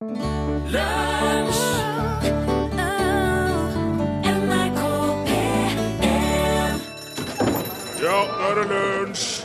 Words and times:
Ja, 0.00 0.08
nå 8.02 8.18
er 8.48 8.58
det 8.58 8.64
lunsj! 8.72 9.44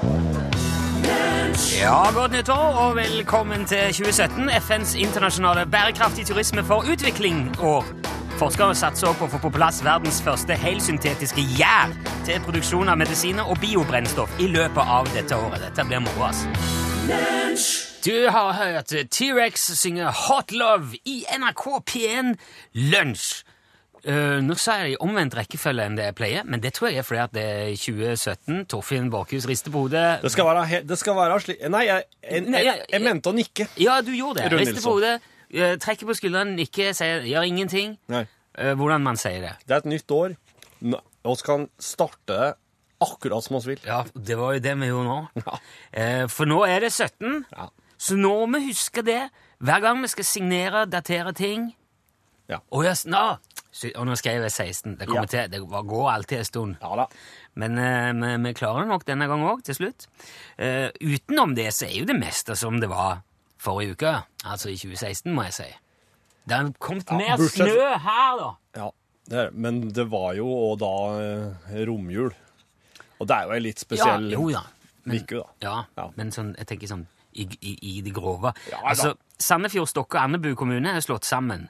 Ja, 1.79 2.11
Godt 2.13 2.31
nyttår 2.31 2.55
og 2.83 2.95
velkommen 2.95 3.63
til 3.65 3.77
2017, 3.93 4.49
FNs 4.61 4.95
internasjonale 4.95 5.65
bærekraftig 5.71 6.25
turisme 6.25 6.63
for 6.63 6.83
utvikling-år. 6.91 7.85
Forskere 8.35 8.75
satser 8.75 9.07
også 9.07 9.19
på 9.19 9.29
å 9.29 9.31
få 9.31 9.39
på 9.45 9.53
plass 9.55 9.79
verdens 9.85 10.19
første 10.25 10.57
helsyntetiske 10.59 11.45
gjær 11.55 11.95
til 12.27 12.43
produksjon 12.43 12.91
av 12.91 12.99
medisiner 12.99 13.47
og 13.47 13.63
biobrennstoff 13.63 14.35
i 14.43 14.51
løpet 14.51 14.83
av 14.99 15.07
dette 15.15 15.39
året. 15.39 15.63
Dette 15.69 15.87
blir 15.87 16.03
moro, 16.03 16.27
ass. 16.27 16.43
Du 18.01 18.29
har 18.33 18.53
hørt 18.57 18.93
T-rex 19.13 19.67
synge 19.77 20.09
Hot 20.25 20.51
Love 20.51 20.97
i 21.05 21.19
NRK 21.37 21.65
P1 21.85 22.31
Lunsj. 22.89 23.43
Uh, 24.01 24.39
nå 24.41 24.55
sa 24.57 24.79
jeg 24.79 24.87
det 24.87 24.93
i 24.95 25.01
omvendt 25.05 25.35
rekkefølge 25.37 25.83
enn 25.85 25.97
det 25.99 26.07
jeg 26.07 26.15
pleier, 26.17 26.45
men 26.49 26.63
det 26.63 26.71
tror 26.73 26.89
jeg 26.89 27.03
er 27.03 27.05
fordi 27.05 27.19
at 27.21 27.33
det 27.35 27.43
er 27.45 27.67
2017. 27.77 28.63
Torfinn 28.73 29.11
Borchhus 29.13 29.45
rister 29.45 29.69
på 29.73 29.83
hodet. 29.83 30.05
Det 30.23 30.31
skal 30.33 30.47
være, 30.49 30.79
det 30.89 30.97
skal 30.97 31.19
være 31.19 31.35
slik 31.43 31.61
Nei, 31.69 31.83
jeg, 31.85 32.07
jeg, 32.25 32.47
jeg, 32.49 32.79
jeg- 32.89 33.03
mente 33.05 33.29
å 33.29 33.35
nikke. 33.37 33.67
Ja, 33.77 33.99
du 34.01 34.09
gjorde 34.15 34.41
det. 34.41 34.47
Rune 34.55 34.63
Rister 34.63 34.81
på 34.87 34.95
hodet, 34.95 35.13
uh, 35.53 35.75
trekker 35.85 36.09
på 36.09 36.15
skulderen, 36.17 36.55
nikker, 36.57 36.95
sier 36.97 37.27
gjør 37.29 37.45
ingenting. 37.51 37.93
Uh, 38.09 38.73
hvordan 38.81 39.05
man 39.05 39.21
sier 39.21 39.45
det. 39.45 39.53
Det 39.67 39.77
er 39.77 39.85
et 39.85 39.91
nytt 39.93 40.15
år. 40.17 40.33
Vi 40.81 41.35
kan 41.45 41.67
starte 41.77 42.39
akkurat 43.01 43.45
som 43.45 43.59
vi 43.61 43.75
vil. 43.75 43.85
Ja, 43.85 44.01
det 44.13 44.37
var 44.41 44.57
jo 44.57 44.65
det 44.65 44.73
vi 44.81 44.89
gjorde 44.89 45.05
nå. 45.11 45.19
Ja. 45.45 45.61
Eh, 45.93 46.25
for 46.29 46.49
nå 46.49 46.63
er 46.65 46.87
det 46.87 46.91
17, 46.93 47.45
Ja. 47.53 47.69
Så 48.01 48.17
nå 48.17 48.31
må 48.49 48.57
vi 48.59 48.71
huske 48.71 49.03
det 49.05 49.19
hver 49.61 49.83
gang 49.83 49.99
vi 50.01 50.09
skal 50.09 50.25
signere, 50.25 50.87
datere 50.89 51.33
ting. 51.37 51.67
Ja. 52.49 52.57
Og, 52.73 52.81
jeg, 52.83 52.97
nå. 53.13 53.19
Og 53.95 54.07
nå 54.09 54.15
skrev 54.19 54.41
jeg 54.43 54.51
16. 54.51 54.95
Det, 54.99 55.07
Ja. 55.13 55.21
til, 55.29 55.51
det 55.53 55.59
går 55.69 56.07
alltid 56.11 56.39
en 56.41 56.47
stund. 56.49 56.75
Ja. 56.81 57.05
Men 57.61 57.77
eh, 57.79 58.09
vi, 58.17 58.31
vi 58.47 58.53
klarer 58.57 58.83
det 58.83 58.89
nok 58.89 59.05
denne 59.07 59.27
gangen 59.29 59.47
òg, 59.47 59.61
til 59.67 59.77
slutt. 59.77 60.07
Uh, 60.59 60.89
utenom 60.99 61.53
det 61.55 61.69
så 61.77 61.85
er 61.87 61.93
jo 62.01 62.07
det 62.09 62.17
meste 62.19 62.57
som 62.59 62.79
det 62.81 62.89
var 62.91 63.21
forrige 63.61 63.93
uke, 63.95 64.15
altså 64.49 64.71
i 64.73 64.75
2016, 64.81 65.29
må 65.37 65.45
jeg 65.47 65.53
si. 65.59 65.69
Det 66.49 66.57
har 66.57 66.71
kommet 66.81 67.11
mer 67.13 67.37
bortsett- 67.37 67.69
snø 67.69 67.87
her, 68.01 68.41
da. 68.41 68.49
Ja, 68.81 68.89
det 69.29 69.39
er, 69.45 69.51
men 69.53 69.81
det 69.93 70.07
var 70.11 70.33
jo 70.41 70.49
òg 70.49 70.79
da 70.81 70.91
uh, 71.13 71.71
romjul. 71.87 72.33
Og 73.21 73.27
det 73.29 73.37
er 73.37 73.45
jo 73.45 73.55
ei 73.55 73.61
litt 73.69 73.79
spesiell 73.85 74.31
ja, 74.31 74.39
jo 74.39 74.49
da. 74.57 74.63
Men, 75.05 75.21
uke, 75.21 75.37
da. 75.45 75.47
Ja, 75.69 75.75
Ja. 76.01 76.09
men 76.17 76.33
sånn, 76.33 76.55
jeg 76.57 76.67
tenker 76.73 76.89
sånn 76.89 77.05
i, 77.33 77.47
i, 77.61 77.75
i 77.97 78.01
det 78.05 78.13
grove. 78.15 78.53
Ja, 78.71 78.81
altså, 78.93 79.15
Sandefjord, 79.41 79.89
Stokke 79.89 80.17
og 80.17 80.23
Andebu 80.27 80.53
kommune 80.59 80.95
er 80.95 81.03
slått 81.05 81.25
sammen. 81.27 81.69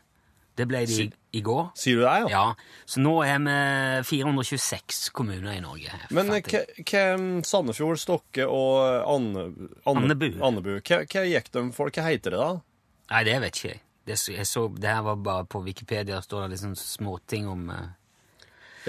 Det 0.60 0.66
ble 0.68 0.82
de 0.86 0.96
i, 1.00 1.06
i 1.40 1.42
går. 1.42 1.70
Sier 1.80 2.02
du 2.02 2.04
det, 2.04 2.12
ja? 2.12 2.26
Ja, 2.30 2.42
Så 2.90 3.00
nå 3.00 3.14
er 3.24 3.40
vi 3.40 3.54
426 4.10 5.06
kommuner 5.16 5.54
i 5.56 5.62
Norge. 5.64 5.94
Men 6.12 6.28
eh, 6.36 6.50
hva 6.84 7.06
Sandefjord, 7.48 8.02
Stokke 8.02 8.46
og 8.52 8.82
Anne, 9.08 9.46
Anne, 9.88 10.04
Andebu. 10.04 10.28
Andebu 10.44 10.74
Hva, 10.82 11.00
hva 11.08 11.24
gikk 11.30 11.48
de 11.56 11.64
for? 11.76 11.94
Hva 11.96 12.06
heter 12.10 12.36
det, 12.36 12.42
da? 12.44 12.52
Nei, 13.14 13.24
det 13.28 13.40
vet 13.46 13.58
ikke 13.62 13.72
jeg. 13.72 13.82
Det, 14.12 14.18
jeg 14.34 14.48
så, 14.50 14.66
det 14.82 14.90
her 14.92 15.04
var 15.06 15.20
bare 15.24 15.48
på 15.48 15.62
Wikipedia, 15.64 16.20
står 16.26 16.46
det 16.48 16.56
liksom 16.58 16.76
småting 16.80 17.48
om 17.50 17.70
eh, 17.72 17.90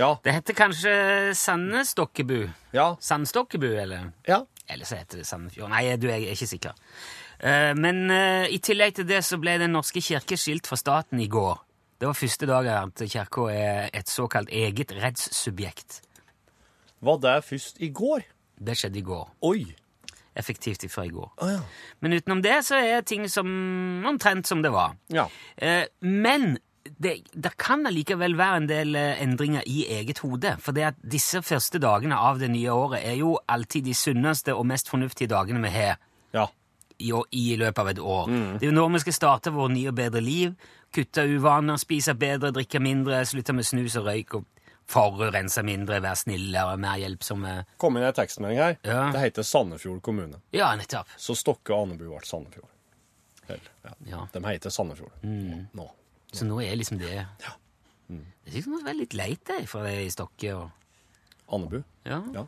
Ja. 0.00 0.14
Det 0.24 0.32
heter 0.34 0.56
kanskje 0.56 0.92
Sandestokkebu? 1.36 2.48
Ja. 2.74 2.96
Sandstokkebu, 3.00 3.70
eller? 3.76 4.10
ja. 4.26 4.42
Eller 4.70 4.88
så 4.88 4.96
heter 5.00 5.20
det 5.20 5.26
Sandefjord. 5.26 5.70
Nei, 5.72 5.84
du, 6.00 6.06
jeg 6.10 6.28
er 6.28 6.36
ikke 6.36 6.50
sikker. 6.52 6.78
Eh, 7.42 7.72
men 7.78 8.06
eh, 8.14 8.46
i 8.54 8.60
tillegg 8.62 8.96
til 8.98 9.08
det 9.08 9.22
så 9.26 9.38
ble 9.42 9.58
Den 9.60 9.74
norske 9.74 10.00
kirke 10.04 10.38
skilt 10.38 10.70
fra 10.70 10.78
staten 10.78 11.20
i 11.20 11.28
går. 11.30 11.60
Det 12.02 12.08
var 12.08 12.18
første 12.18 12.48
dag 12.50 12.68
at 12.72 13.02
kirka 13.06 13.46
er 13.52 13.90
et 13.94 14.10
såkalt 14.10 14.50
eget 14.50 14.94
rettssubjekt. 14.98 16.00
Var 17.02 17.22
det 17.22 17.36
først 17.44 17.78
i 17.82 17.90
går? 17.94 18.24
Det 18.62 18.74
skjedde 18.78 18.98
i 18.98 19.06
går. 19.06 19.30
Oi. 19.46 19.62
Effektivt 20.38 20.84
ifra 20.86 21.04
i 21.04 21.12
går. 21.12 21.28
Oh, 21.44 21.50
ja. 21.50 21.60
Men 22.00 22.16
utenom 22.16 22.40
det 22.42 22.62
så 22.64 22.78
er 22.80 23.04
ting 23.06 23.26
som 23.30 23.46
omtrent 24.08 24.48
som 24.48 24.62
det 24.64 24.70
var. 24.72 24.94
Ja. 25.12 25.26
Eh, 25.56 25.84
men 26.00 26.56
det, 26.98 27.12
det 27.34 27.52
kan 27.60 27.86
allikevel 27.86 28.34
være 28.38 28.56
en 28.62 28.66
del 28.70 28.94
eh, 28.98 29.22
endringer 29.22 29.62
i 29.66 29.84
eget 29.98 30.18
hode. 30.24 30.56
For 30.62 30.72
det 30.76 30.84
at 30.92 30.98
disse 31.02 31.42
første 31.42 31.78
dagene 31.82 32.16
av 32.18 32.40
det 32.42 32.50
nye 32.50 32.72
året 32.74 33.04
er 33.06 33.16
jo 33.20 33.36
alltid 33.46 33.84
de 33.86 33.94
sunneste 33.94 34.54
og 34.56 34.66
mest 34.66 34.88
fornuftige 34.90 35.30
dagene 35.30 35.62
vi 35.62 35.70
har 35.74 35.96
Ja. 36.34 36.46
i, 36.98 37.12
i 37.32 37.56
løpet 37.56 37.78
av 37.78 37.88
et 37.92 37.98
år. 38.02 38.28
Mm. 38.30 38.58
Det 38.58 38.66
er 38.66 38.70
jo 38.72 38.76
når 38.80 38.92
vi 38.96 39.02
skal 39.06 39.12
starte 39.18 39.52
vår 39.54 39.68
nye 39.74 39.88
og 39.92 39.94
bedre 40.00 40.20
liv. 40.20 40.54
Kutte 40.92 41.22
uvaner, 41.24 41.78
spise 41.80 42.14
bedre, 42.14 42.50
drikke 42.52 42.80
mindre, 42.82 43.22
slutte 43.26 43.54
med 43.56 43.64
snus 43.64 43.96
og 43.96 44.06
røyk. 44.10 44.34
og 44.34 44.44
Forurense 44.92 45.62
mindre, 45.64 46.00
være 46.02 46.18
snillere, 46.18 46.74
mer 46.82 46.98
hjelpsomme. 47.00 47.52
Kom 47.80 47.96
inn 47.96 48.04
ei 48.04 48.12
tekstmelding 48.12 48.58
her. 48.60 48.74
Ja. 48.84 49.06
Det 49.14 49.22
heter 49.22 49.46
Sandefjord 49.46 50.02
kommune. 50.04 50.40
Ja, 50.52 50.72
nettopp. 50.76 51.08
Så 51.16 51.36
Stokke 51.38 51.72
og 51.72 51.86
Andebu 51.86 52.10
ble 52.10 52.20
Sandefjord. 52.26 52.68
Vel, 53.48 53.60
ja. 54.10 54.26
De 54.34 54.42
heter 54.46 54.70
Sandefjord 54.74 55.14
nå. 55.22 55.86
Så 56.32 56.46
nå 56.48 56.60
er 56.64 56.78
liksom 56.80 56.98
det 57.00 57.26
Det 58.08 58.52
synes 58.52 58.66
jeg 58.66 58.86
var 58.86 58.96
litt 58.98 59.14
leit, 59.14 59.42
det, 59.46 59.68
fra 59.70 59.84
det 59.86 59.98
i 60.06 60.10
Stokke 60.10 60.54
og 60.56 61.52
Andebu. 61.52 61.82
Ja. 62.08 62.18
Ja. 62.34 62.46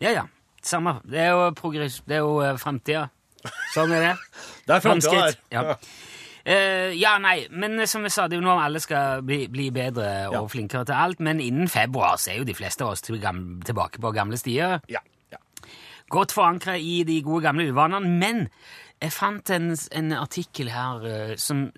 ja, 0.00 0.10
ja. 0.10 0.24
Samme. 0.64 0.96
Det 1.04 1.20
er 1.20 1.30
jo, 1.36 1.50
progress, 1.56 2.00
det 2.08 2.16
er 2.18 2.24
jo 2.24 2.40
eh, 2.42 2.56
framtida. 2.58 3.06
Sånn 3.74 3.92
er 3.92 4.08
det. 4.08 4.12
Det 4.66 4.74
er 4.78 4.80
framtida 4.80 5.22
her. 5.26 5.38
Ja. 5.52 5.76
Uh, 6.44 6.90
ja, 6.92 7.14
nei, 7.20 7.46
men 7.52 7.78
eh, 7.80 7.88
som 7.88 8.04
vi 8.04 8.10
sa, 8.12 8.26
det 8.28 8.36
er 8.36 8.42
jo 8.42 8.44
nå 8.44 8.58
alle 8.60 8.80
skal 8.80 9.22
bli, 9.24 9.46
bli 9.48 9.70
bedre 9.72 10.26
og 10.28 10.34
Ja. 10.34 10.42
flinkere 10.52 10.84
til 10.84 10.96
alt, 11.00 11.20
men 11.24 11.40
innen 11.40 11.70
februar 11.72 12.18
så 12.20 12.34
er 12.34 12.42
jo 12.42 12.48
de 12.48 12.56
fleste 12.56 12.84
av 12.84 12.92
oss 12.92 13.04
til 13.04 13.16
gamle, 13.20 13.62
tilbake 13.64 14.00
på 14.00 14.12
gamle 14.12 14.36
stier. 14.36 14.80
Ja. 14.92 15.00
ja. 15.32 15.40
Godt 16.12 16.34
forankra 16.36 16.76
i 16.76 17.02
de 17.08 17.22
gode 17.24 17.46
gamle 17.46 17.70
uvanene, 17.72 18.12
men 18.20 18.42
jeg 19.00 19.12
fant 19.16 19.50
en, 19.56 19.70
en 19.72 20.12
artikkel 20.20 20.68
her 20.72 21.06
uh, 21.08 21.32
som 21.40 21.70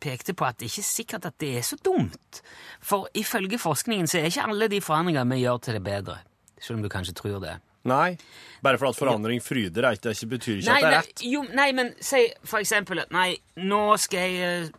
pekte 0.00 0.34
på 0.36 0.46
at 0.46 0.58
det 0.60 0.70
ikke 0.70 0.82
er 0.82 0.88
sikkert 0.88 1.28
at 1.28 1.36
det 1.42 1.52
er 1.58 1.64
så 1.66 1.78
dumt. 1.84 2.42
For 2.84 3.08
ifølge 3.14 3.58
forskningen 3.58 4.10
så 4.10 4.20
er 4.20 4.30
ikke 4.30 4.46
alle 4.48 4.68
de 4.72 4.80
forandringene 4.84 5.34
vi 5.34 5.44
gjør 5.44 5.62
til 5.66 5.78
det 5.78 5.84
bedre. 5.86 6.18
Selv 6.60 6.78
om 6.78 6.84
du 6.86 6.90
kanskje 6.92 7.14
tror 7.16 7.40
det. 7.42 7.56
Nei. 7.86 8.16
Bare 8.64 8.78
for 8.80 8.90
at 8.90 8.98
forandring 8.98 9.42
fryder, 9.44 9.86
deg, 9.88 10.02
det 10.02 10.16
ikke, 10.16 10.26
betyr 10.34 10.58
ikke 10.58 10.72
Nei, 10.72 10.76
at 10.76 10.82
det 10.82 10.88
er 10.88 10.96
nei, 10.96 11.06
rett. 11.06 11.24
jo, 11.30 11.42
nei, 11.54 11.68
men 11.76 11.92
si 12.02 12.22
for 12.42 12.58
eksempel 12.58 13.04
at 13.04 13.12
Nei, 13.14 13.28
nå 13.62 13.82
skal 14.02 14.32
jeg 14.34 14.70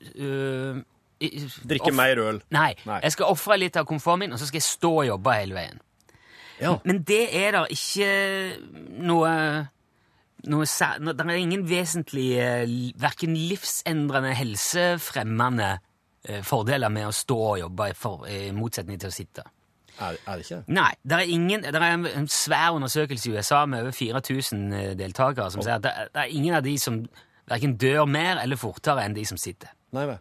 uh, 0.00 0.78
uh, 0.80 0.82
Drikke 1.64 1.92
mer 1.94 2.20
øl. 2.20 2.40
Nei, 2.52 2.72
Nei. 2.88 3.00
jeg 3.04 3.14
skal 3.14 3.30
ofre 3.32 3.58
litt 3.60 3.76
av 3.80 3.86
komforten 3.88 4.24
min, 4.24 4.34
og 4.34 4.40
så 4.40 4.48
skal 4.48 4.60
jeg 4.60 4.66
stå 4.66 4.90
og 5.02 5.06
jobbe 5.08 5.36
hele 5.38 5.56
veien. 5.56 5.78
Ja. 6.60 6.74
Men 6.84 7.02
det 7.06 7.22
er 7.36 7.54
da 7.56 7.62
ikke 7.70 8.08
noe 9.04 9.30
noe 10.50 10.66
no- 11.00 11.12
Det 11.12 11.26
er 11.26 11.40
ingen 11.40 11.64
vesentlige, 11.68 12.46
verken 13.00 13.36
livsendrende, 13.36 14.34
helsefremmende 14.38 15.78
eh, 16.28 16.42
fordeler 16.42 16.92
med 16.92 17.08
å 17.08 17.12
stå 17.14 17.38
og 17.50 17.58
jobbe, 17.64 17.90
i, 17.90 17.98
for, 17.98 18.26
i 18.28 18.50
motsetning 18.56 19.00
til 19.00 19.12
å 19.12 19.14
sitte. 19.14 19.46
Er, 20.02 20.16
er 20.26 20.40
det 20.40 20.44
ikke? 20.46 20.62
Nei, 20.74 20.90
det 21.06 21.18
er, 21.20 21.30
ingen, 21.30 21.62
det 21.62 21.78
er 21.78 21.92
en, 21.94 22.28
svær 22.28 22.74
undersøkelse 22.74 23.30
i 23.30 23.36
USA 23.36 23.62
med 23.70 23.84
over 23.84 23.94
4000 23.94 24.64
eh, 24.74 24.92
deltakere 24.98 25.50
som 25.54 25.62
sier 25.62 25.78
at 25.78 25.84
det, 25.86 25.92
det 26.14 26.24
er 26.24 26.34
ingen 26.34 26.56
av 26.58 26.64
de 26.66 26.74
som 26.82 27.04
verken 27.50 27.76
dør 27.78 28.06
mer 28.10 28.40
eller 28.42 28.58
fortere 28.58 29.04
enn 29.04 29.14
de 29.14 29.26
som 29.28 29.38
sitter. 29.38 29.70
Nei 29.94 30.08
vel. 30.10 30.18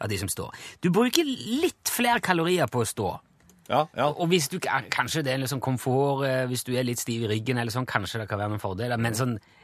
Av 0.00 0.08
de 0.08 0.16
som 0.16 0.30
står. 0.32 0.54
Du 0.80 0.88
bruker 0.94 1.26
litt 1.26 1.90
flere 1.92 2.22
kalorier 2.24 2.70
på 2.72 2.80
å 2.80 2.88
stå. 2.88 3.10
Ja, 3.70 3.84
ja. 3.94 4.08
Og 4.08 4.30
hvis 4.32 4.48
du, 4.50 4.56
kanskje 4.58 5.22
det 5.22 5.34
er 5.34 5.44
sånn 5.50 5.62
komfort, 5.62 6.24
eh, 6.26 6.44
hvis 6.50 6.64
du 6.66 6.72
er 6.74 6.86
litt 6.88 7.02
stiv 7.02 7.26
i 7.26 7.30
ryggen, 7.30 7.60
eller 7.60 7.74
sånn, 7.74 7.86
kanskje 7.86 8.22
det 8.22 8.30
kan 8.30 8.40
være 8.40 8.54
noen 8.54 8.62
fordeler, 8.62 8.98
men 8.98 9.14
sånn 9.18 9.36
eh, 9.36 9.59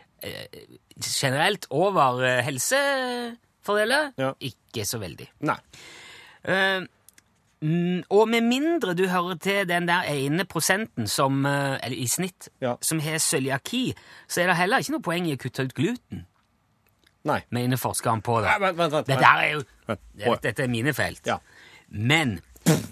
generelt 1.03 1.67
over 1.71 2.23
eh, 2.25 2.43
helsefordeler, 2.45 4.13
Ja. 4.19 4.33
ikke 4.41 4.85
så 4.87 4.99
veldig. 4.99 5.29
Nei. 5.41 5.57
Uh, 6.49 6.87
mm, 7.61 8.03
og 8.11 8.29
med 8.29 8.41
mindre 8.47 8.95
du 8.95 9.07
hører 9.11 9.39
til 9.43 9.67
den 9.69 9.89
der 9.89 10.07
ene 10.13 10.45
prosenten 10.45 11.09
som, 11.11 11.45
eh, 11.47 11.79
eller 11.83 11.97
i 11.97 12.07
snitt, 12.07 12.49
Ja. 12.61 12.77
som 12.81 13.01
har 13.01 13.19
cøliaki, 13.19 13.95
så 14.29 14.43
er 14.43 14.47
det 14.47 14.57
heller 14.57 14.79
ikke 14.79 14.93
noe 14.93 15.03
poeng 15.03 15.27
i 15.27 15.35
å 15.35 15.39
kutte 15.39 15.65
ut 15.65 15.75
gluten, 15.75 16.27
Nei. 17.25 17.41
mener 17.51 17.77
forskeren 17.77 18.23
på 18.23 18.41
det. 18.43 18.51
Nei, 18.51 18.59
vent, 18.59 18.79
vent, 18.79 18.93
vent. 18.93 19.07
Dette 19.07 19.25
er 19.25 19.53
jo. 19.53 20.37
Dette 20.43 20.63
er 20.63 20.69
mine 20.69 20.93
felt. 20.95 21.27
Ja. 21.27 21.39
Men 21.91 22.41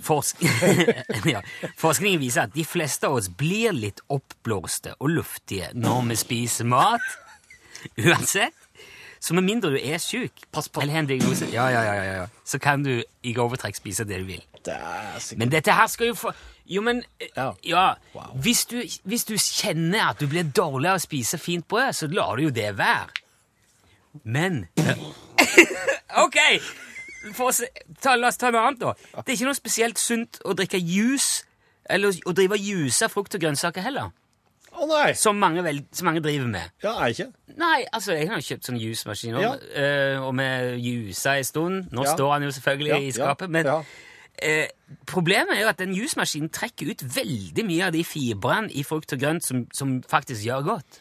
forsk 0.05 0.43
ja, 1.35 1.41
forskningen 1.81 2.21
viser 2.23 2.47
at 2.49 2.55
de 2.55 2.65
fleste 2.67 3.09
av 3.09 3.19
oss 3.21 3.29
blir 3.29 3.75
litt 3.77 4.03
oppblåste 4.13 4.95
og 5.01 5.11
luftige 5.17 5.71
når 5.75 6.09
vi 6.11 6.19
spiser 6.21 6.69
mat. 6.69 7.05
Uansett. 7.99 8.55
Så 9.25 9.33
med 9.35 9.47
mindre 9.47 9.71
du 9.73 9.79
er 9.81 9.97
diagnose, 11.09 11.47
ja, 11.53 11.65
ja, 11.73 11.83
ja, 11.83 11.95
ja, 11.97 12.13
ja, 12.21 12.25
så 12.45 12.59
kan 12.61 12.83
du 12.85 12.99
i 13.25 13.33
overtrekk 13.41 13.77
spise 13.79 14.05
det 14.05 14.19
du 14.21 14.27
vil. 14.29 14.43
Det 14.65 14.77
Men 15.37 15.49
dette 15.53 15.73
her 15.73 15.87
skal 15.93 16.07
jo 16.11 16.15
få 16.17 16.33
Jo, 16.67 16.81
men 16.83 17.03
eh, 17.21 17.29
Ja. 17.37 17.53
ja, 17.65 17.95
Wow. 18.15 18.37
hvis, 18.41 18.65
du, 18.67 18.83
hvis 19.05 19.25
du 19.25 19.35
kjenner 19.37 20.11
at 20.11 20.21
du 20.21 20.27
blir 20.27 20.45
dårlig 20.45 20.89
av 20.89 20.97
å 20.97 21.03
spise 21.03 21.39
fint 21.39 21.67
brød, 21.69 21.93
så 21.93 22.07
lar 22.09 22.37
du 22.37 22.43
jo 22.47 22.51
det 22.51 22.71
være. 22.79 23.09
Men 24.25 24.67
Ok! 26.25 26.39
Se, 27.53 27.69
ta, 28.03 28.17
la 28.21 28.29
oss 28.29 28.37
ta 28.41 28.51
noe 28.53 28.61
annet, 28.69 28.81
da. 28.83 28.93
Det 29.23 29.33
er 29.33 29.37
ikke 29.39 29.49
noe 29.49 29.57
spesielt 29.57 29.99
sunt 29.99 30.41
å 30.45 30.53
drikke 30.59 30.79
juice, 30.81 31.45
eller 31.89 32.13
å 32.29 32.35
drive 32.37 32.59
og 32.59 32.61
juice 32.61 33.09
frukt 33.13 33.35
og 33.35 33.41
grønnsaker 33.41 33.83
heller. 33.87 34.11
Å 34.75 34.87
nei! 34.91 35.13
Som 35.15 35.39
mange, 35.39 35.63
vel, 35.63 35.83
som 35.95 36.09
mange 36.11 36.21
driver 36.25 36.49
med. 36.51 36.73
Ja, 36.83 36.97
er 37.05 37.13
ikke? 37.15 37.29
Nei, 37.57 37.85
altså, 37.95 38.17
jeg 38.19 38.27
har 38.29 38.41
kjøpt 38.43 38.67
sånn 38.67 38.81
juicemaskin, 38.83 39.37
Ja. 39.41 39.53
eh, 39.73 40.17
og 40.19 40.35
vi 40.37 40.49
jusa 40.83 41.37
en 41.39 41.45
stund. 41.45 41.93
Nå 41.95 42.05
Ja. 42.05 42.15
står 42.17 42.33
han 42.33 42.43
jo 42.43 42.51
selvfølgelig 42.51 42.91
Ja, 42.91 42.99
i 42.99 43.13
skapet, 43.13 43.51
men 43.51 43.67
eh, 44.43 44.69
problemet 45.07 45.55
er 45.57 45.61
jo 45.63 45.69
at 45.69 45.79
den 45.79 45.95
jusmaskinen 45.95 46.51
trekker 46.51 46.91
ut 46.91 47.05
veldig 47.07 47.65
mye 47.65 47.87
av 47.87 47.93
de 47.93 48.03
fibrene 48.03 48.69
i 48.75 48.83
frukt 48.83 49.13
og 49.15 49.21
grønt 49.23 49.45
som, 49.47 49.67
som 49.73 50.03
faktisk 50.03 50.43
gjør 50.43 50.65
godt. 50.75 50.99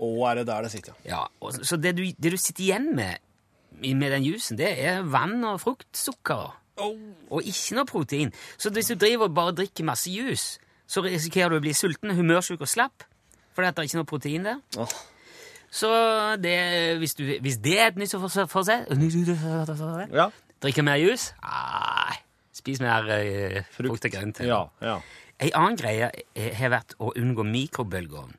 Å, 0.00 0.08
er 0.30 0.34
det 0.40 0.46
der 0.48 0.62
det 0.62 0.70
sitter, 0.72 0.94
ja. 1.04 1.26
Og, 1.40 1.52
så 1.62 1.76
det 1.76 1.92
du, 1.96 2.02
det 2.18 2.32
du 2.32 2.36
sitter 2.40 2.64
igjen 2.64 2.94
med 2.96 3.18
med 3.82 4.10
den 4.14 4.26
jusen, 4.26 4.58
det 4.58 4.72
er 4.78 5.02
vann 5.02 5.42
og 5.44 5.60
fruktsukker. 5.62 6.58
Og 7.30 7.46
ikke 7.46 7.76
noe 7.76 7.88
protein. 7.88 8.32
Så 8.58 8.72
hvis 8.72 8.90
du 8.92 8.98
driver 8.98 9.28
og 9.28 9.36
bare 9.36 9.54
drikker 9.60 9.84
masse 9.84 10.10
jus, 10.10 10.56
så 10.88 11.04
risikerer 11.04 11.52
du 11.52 11.60
å 11.60 11.64
bli 11.64 11.74
sulten, 11.76 12.14
humørsjuk 12.16 12.64
og 12.64 12.70
slapp, 12.70 13.04
fordi 13.52 13.68
at 13.68 13.76
det 13.76 13.82
er 13.82 13.90
ikke 13.90 14.00
noe 14.00 14.08
protein 14.08 14.48
der. 14.48 14.62
Oh. 14.80 14.94
Så 15.72 15.88
det, 16.42 16.56
hvis, 17.00 17.14
du, 17.16 17.24
hvis 17.40 17.56
det 17.64 17.78
er 17.80 17.92
et 17.92 18.00
nytt 18.00 18.12
nyttårsforsett 18.12 18.90
Ja. 20.12 20.28
Drikke 20.62 20.84
mer 20.84 21.00
jus? 21.00 21.30
Nei. 21.42 22.18
Spis 22.52 22.82
mer 22.84 23.08
uh, 23.08 23.62
frukt 23.72 24.04
og 24.04 24.12
grønt. 24.12 24.42
Ja, 24.44 24.66
ja. 24.84 24.98
En 25.42 25.54
annen 25.58 25.78
greie 25.80 26.10
har 26.36 26.70
vært 26.70 26.92
å 27.02 27.14
unngå 27.18 27.42
mikrobølgeovn. 27.48 28.36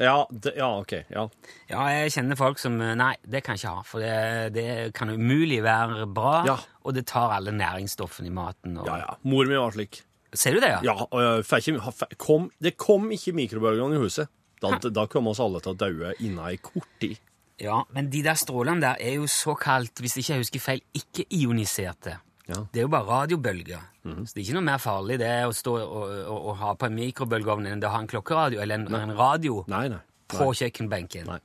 Ja, 0.00 0.26
det, 0.30 0.54
ja, 0.56 0.68
ok. 0.80 0.92
Ja. 1.12 1.26
Ja, 1.68 1.82
jeg 1.92 2.12
kjenner 2.14 2.38
folk 2.40 2.60
som 2.62 2.78
eh, 2.80 2.94
Nei, 2.96 3.10
det 3.28 3.42
kan 3.44 3.58
jeg 3.58 3.64
ikke 3.64 3.74
ha, 3.76 3.82
for 3.84 4.00
det, 4.00 4.54
det 4.56 4.66
kan 4.96 5.10
umulig 5.12 5.58
være 5.64 6.06
bra, 6.08 6.38
Ja. 6.48 6.56
og 6.84 6.94
det 6.96 7.04
tar 7.10 7.34
alle 7.36 7.52
næringsstoffene 7.52 8.30
i 8.30 8.32
maten. 8.32 8.78
Og... 8.80 8.88
ja, 8.88 9.02
ja. 9.04 9.18
Mor 9.28 9.44
mi 9.50 9.58
var 9.60 9.76
slik. 9.76 10.00
Ser 10.32 10.56
du 10.56 10.62
det, 10.64 10.70
ja? 10.72 10.80
Ja, 10.86 10.94
og 11.04 11.20
jeg 11.44 11.74
ikke, 11.76 12.14
kom, 12.16 12.48
det 12.64 12.78
kom 12.80 13.10
ikke 13.12 13.34
mikrobølgene 13.36 13.98
i 13.98 14.00
huset. 14.00 14.32
Da, 14.62 14.78
da 14.78 15.04
kom 15.10 15.26
oss 15.28 15.42
alle 15.42 15.60
til 15.60 15.74
å 15.74 15.76
daue 15.76 16.14
innen 16.22 16.40
ei 16.46 16.56
kort 16.62 16.88
tid. 17.02 17.18
Ja, 17.60 17.82
Men 17.92 18.08
de 18.10 18.22
der 18.24 18.38
strålene 18.40 18.80
der 18.80 18.96
er 19.02 19.18
jo 19.18 19.26
såkalt, 19.28 20.00
hvis 20.00 20.16
ikke 20.22 20.32
jeg 20.32 20.42
husker 20.46 20.62
feil, 20.64 20.80
ikke-ioniserte. 20.96 22.16
Ja. 22.50 22.58
Det 22.72 22.80
er 22.80 22.86
jo 22.86 22.90
bare 22.92 23.06
radiobølger. 23.06 23.84
Så 24.02 24.34
det 24.34 24.40
er 24.40 24.44
ikke 24.48 24.56
noe 24.58 24.66
mer 24.66 24.80
farlig 24.82 25.18
det 25.22 25.30
å 25.46 25.52
stå 25.54 25.76
og, 25.78 26.08
og, 26.26 26.38
og 26.50 26.56
ha 26.58 26.72
på 26.74 26.88
en 26.88 26.96
mikrobølgeovn 26.98 27.68
enn 27.70 27.80
det 27.82 27.86
å 27.86 27.92
ha 27.94 28.00
en 28.02 28.10
klokkeradio 28.10 28.60
eller 28.64 28.80
en, 28.80 28.88
en 28.98 29.14
radio 29.16 29.60
Nei, 29.70 29.84
nei. 29.92 30.00
på 30.32 30.48
kjøkkenbenken. 30.58 31.30
Nei. 31.30 31.38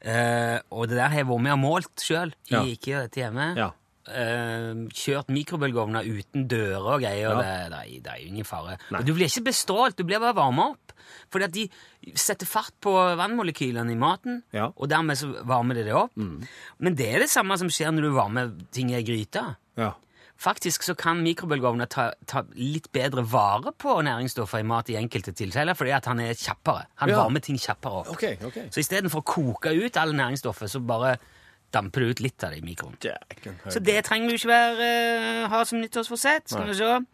Eh, 0.00 0.56
og 0.72 0.86
det 0.88 0.96
der 1.00 1.10
har 1.12 1.18
jeg 1.20 1.28
vært 1.28 1.42
med 1.44 1.52
og 1.56 1.60
målt 1.64 2.04
sjøl 2.06 2.30
i 2.48 2.54
Ja. 2.54 2.62
IKEA 2.64 3.02
dette 3.08 3.20
hjemme. 3.24 3.50
Ja. 3.58 3.70
Uh, 4.10 4.88
kjørt 4.96 5.28
mikrobølgeovner 5.30 6.06
uten 6.08 6.46
dører 6.50 6.86
og 6.96 7.02
greier. 7.04 7.30
Ja. 7.30 7.42
Det, 7.42 7.74
det, 7.74 7.98
det 8.06 8.10
er 8.14 8.22
jo 8.24 8.30
ingen 8.32 8.46
fare. 8.48 8.78
Nei. 8.90 9.02
Og 9.02 9.06
du 9.06 9.12
blir 9.14 9.28
ikke 9.28 9.44
bestrålt, 9.50 9.98
du 10.00 10.06
blir 10.08 10.18
bare 10.22 10.34
varma 10.34 10.70
opp. 10.72 10.94
Fordi 11.30 11.46
at 11.46 11.54
de 11.54 11.66
setter 12.18 12.48
fart 12.48 12.72
på 12.82 12.90
vannmolekylene 13.20 13.92
i 13.92 13.98
maten, 14.00 14.40
Ja. 14.56 14.70
Mm. 14.70 14.74
og 14.78 14.88
dermed 14.90 15.18
så 15.20 15.28
varmer 15.46 15.78
det 15.78 15.84
det 15.90 15.94
opp. 15.94 16.16
Men 16.16 16.96
det 16.98 17.06
er 17.12 17.22
det 17.22 17.30
samme 17.30 17.58
som 17.60 17.70
skjer 17.70 17.92
når 17.94 18.08
du 18.08 18.10
varmer 18.16 18.50
ting 18.74 18.90
i 18.90 18.96
ei 18.98 19.04
gryte. 19.06 19.44
Ja. 19.78 19.92
Faktisk 20.40 20.82
så 20.86 20.94
kan 20.96 21.18
mikrobølgeovner 21.20 21.88
ta, 21.92 22.06
ta 22.26 22.40
litt 22.56 22.86
bedre 22.96 23.20
vare 23.28 23.74
på 23.76 23.98
næringsstoffer 24.06 24.62
i 24.62 24.64
mat 24.64 24.88
i 24.88 24.96
enkelte 24.96 25.34
tilfeller, 25.36 25.76
fordi 25.76 25.92
at 25.92 26.06
han 26.08 26.22
er 26.24 26.32
kjappere. 26.32 26.86
Han 27.02 27.10
Ja. 27.12 27.18
varmer 27.20 27.40
ting 27.44 27.58
kjappere 27.60 28.00
opp. 28.00 28.08
Okay, 28.14 28.38
okay. 28.42 28.70
Så 28.72 28.80
istedenfor 28.80 29.20
å 29.20 29.24
koke 29.24 29.74
ut 29.76 29.96
alle 30.00 30.16
næringsstoffet, 30.16 30.70
så 30.72 30.80
bare 30.80 31.18
damper 31.72 32.00
du 32.00 32.08
ut 32.10 32.20
litt 32.24 32.42
av 32.44 32.50
det 32.54 32.62
i 32.62 32.66
mikroen. 32.66 32.96
Så 33.68 33.82
det 33.84 34.04
trenger 34.04 34.28
du 34.30 34.34
ikke 34.34 34.48
være, 34.48 34.80
eh, 35.44 35.48
ha 35.48 35.64
som 35.64 35.78
nyttårsforsett. 35.80 36.48
Skal 36.48 36.66
vi 36.66 36.74
se. 36.74 37.04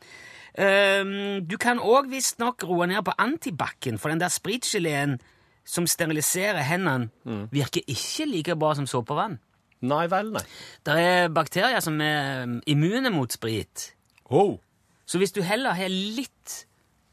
Um, 0.59 1.45
du 1.45 1.59
kan 1.59 1.79
òg 1.79 2.09
visstnok 2.09 2.63
roe 2.65 2.87
ned 2.87 3.05
på 3.05 3.13
antibac-en, 3.19 3.99
for 3.99 4.09
den 4.09 4.21
der 4.21 4.29
spritgeleen 4.33 5.19
som 5.67 5.85
steriliserer 5.85 6.63
hendene, 6.63 7.11
virker 7.51 7.83
ikke 7.87 8.25
like 8.31 8.57
bra 8.57 8.73
som 8.75 8.87
såpevann. 8.87 9.39
Nei 9.85 10.07
vel, 10.09 10.31
nei. 10.33 10.43
Det 10.87 10.95
er 10.97 11.29
bakterier 11.35 11.83
som 11.85 11.99
er 12.01 12.47
mm, 12.49 12.61
immune 12.73 13.11
mot 13.13 13.33
sprit. 13.33 13.91
Oh. 14.33 14.57
Så 15.07 15.19
hvis 15.21 15.35
du 15.37 15.43
heller 15.45 15.77
har 15.77 15.93
litt 15.93 16.55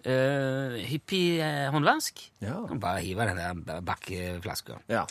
øh, 0.07 0.79
hyppig 0.89 1.39
eh, 1.43 1.67
håndvask, 1.73 2.23
Ja. 2.41 2.61
kan 2.67 2.79
du 2.79 2.81
bare 2.81 3.03
hive 3.03 3.27
den 3.29 3.63
der 3.67 3.81
bakkeflaska. 3.85 4.79
Ja. 4.89 5.03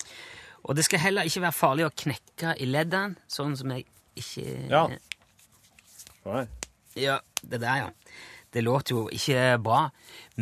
Og 0.64 0.76
det 0.78 0.84
skal 0.86 1.02
heller 1.02 1.22
ikke 1.28 1.42
være 1.42 1.52
farlig 1.58 1.86
å 1.86 1.92
knekke 1.94 2.56
i 2.62 2.66
leddene, 2.70 3.16
sånn 3.28 3.56
som 3.58 3.70
jeg 3.74 3.86
ikke 4.16 4.68
Ja. 4.70 4.86
Nei. 6.24 6.46
Ja, 6.96 7.18
det 7.42 7.60
der, 7.62 7.76
ja. 7.76 7.88
Det 8.52 8.62
låter 8.64 8.94
jo 8.96 9.02
ikke 9.12 9.56
bra, 9.64 9.86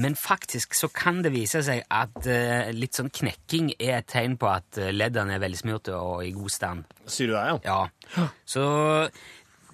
men 0.02 0.16
faktisk 0.18 0.74
så 0.74 0.88
kan 0.90 1.20
det 1.22 1.30
vise 1.34 1.62
seg 1.62 1.84
at 1.86 2.26
eh, 2.26 2.72
litt 2.74 2.98
sånn 2.98 3.10
knekking 3.14 3.72
er 3.78 4.00
et 4.00 4.08
tegn 4.10 4.34
på 4.40 4.48
at 4.50 4.80
eh, 4.82 4.90
leddene 4.94 5.36
er 5.36 5.42
velsmurte 5.44 5.94
og 5.94 6.24
i 6.26 6.32
god 6.34 6.54
stand. 6.54 6.96
Sier 7.06 7.30
du 7.30 7.36
det, 7.36 7.44
ja? 7.68 7.84
Ja. 8.16 8.26
Så 8.48 8.64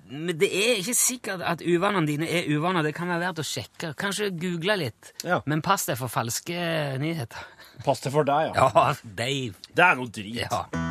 men 0.06 0.36
det 0.38 0.48
er 0.54 0.76
ikke 0.78 0.94
sikkert 0.94 1.42
at 1.42 1.62
uvanene 1.66 2.06
dine 2.06 2.28
er 2.30 2.46
uvaner. 2.54 2.86
Det 2.86 2.94
kan 2.94 3.10
være 3.10 3.24
verdt 3.24 3.42
å 3.42 3.46
sjekke. 3.46 3.90
Kanskje 3.98 4.30
google 4.38 4.78
litt. 4.84 5.10
Ja. 5.26 5.40
Men 5.50 5.64
pass 5.66 5.88
deg 5.88 5.98
for 5.98 6.12
falske 6.12 6.54
nyheter. 7.02 7.42
Pass 7.82 8.06
det 8.06 8.14
for 8.14 8.28
deg, 8.28 8.52
ja. 8.54 8.70
Ja, 8.70 8.90
Dave. 9.02 9.56
Det 9.66 9.88
er 9.90 9.98
noe 9.98 10.12
drit. 10.12 10.44
Ja. 10.46 10.85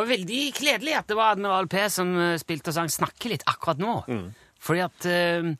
Var 0.00 0.10
veldig 0.10 0.42
kledelig 0.56 0.96
at 0.98 1.08
det 1.10 1.18
var 1.18 1.34
Admiral 1.36 1.68
P 1.70 1.86
som 1.92 2.12
eh, 2.18 2.36
spilte 2.42 2.72
og 2.72 2.78
sang 2.80 2.88
'Snakke 2.92 3.32
litt' 3.34 3.46
akkurat 3.50 3.80
nå. 3.82 3.96
Fordi 4.60 4.82
at 4.84 5.06
eh, 5.08 5.50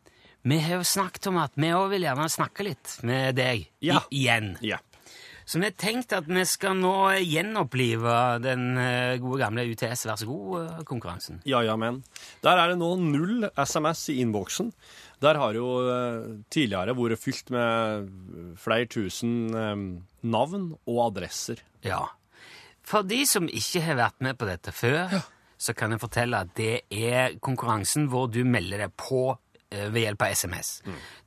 vi 0.45 0.59
har 0.65 0.79
jo 0.81 0.85
snakket 0.89 1.27
om 1.29 1.39
at 1.43 1.53
vi 1.61 1.69
òg 1.77 1.91
vil 1.93 2.07
gjerne 2.09 2.29
snakke 2.33 2.65
litt 2.65 2.99
med 3.05 3.37
deg 3.37 3.67
Ja. 3.85 4.01
i, 4.11 4.23
igjen. 4.25 4.55
Ja. 4.65 4.79
Så 5.51 5.59
vi 5.59 5.67
har 5.67 5.75
tenkt 5.75 6.13
at 6.15 6.29
vi 6.31 6.45
skal 6.47 6.77
nå 6.79 6.93
gjenopplive 7.27 8.39
den 8.45 8.77
eh, 8.79 9.17
gode 9.19 9.41
gamle 9.43 9.65
UTS 9.73 10.05
Vær 10.07 10.21
så 10.21 10.29
god-konkurransen. 10.29 11.41
Ja, 11.49 11.59
ja, 11.67 11.75
men. 11.81 12.05
Der 12.45 12.57
er 12.61 12.71
det 12.71 12.79
nå 12.79 12.93
null 13.03 13.49
SMS 13.59 14.05
i 14.15 14.21
innboksen. 14.23 14.71
Der 15.21 15.41
har 15.43 15.57
jo 15.59 15.67
eh, 15.91 16.39
tidligere 16.55 16.95
vært 16.97 17.19
fylt 17.25 17.51
med 17.51 18.07
flere 18.63 18.87
tusen 18.87 19.35
eh, 19.51 19.83
navn 20.23 20.71
og 20.87 21.03
adresser. 21.11 21.59
Ja. 21.83 22.05
For 22.91 23.07
de 23.07 23.21
som 23.29 23.47
ikke 23.47 23.83
har 23.87 23.99
vært 24.01 24.19
med 24.25 24.39
på 24.41 24.49
dette 24.49 24.73
før, 24.75 25.13
så 25.61 25.75
kan 25.77 25.93
jeg 25.95 26.01
fortelle 26.03 26.41
at 26.43 26.55
det 26.59 26.81
er 26.91 27.37
konkurransen 27.45 28.09
hvor 28.11 28.27
du 28.33 28.41
melder 28.49 28.87
deg 28.87 28.95
på 28.99 29.21
eh, 29.71 29.87
ved 29.93 30.07
hjelp 30.09 30.25
av 30.27 30.33
SMS. 30.35 30.71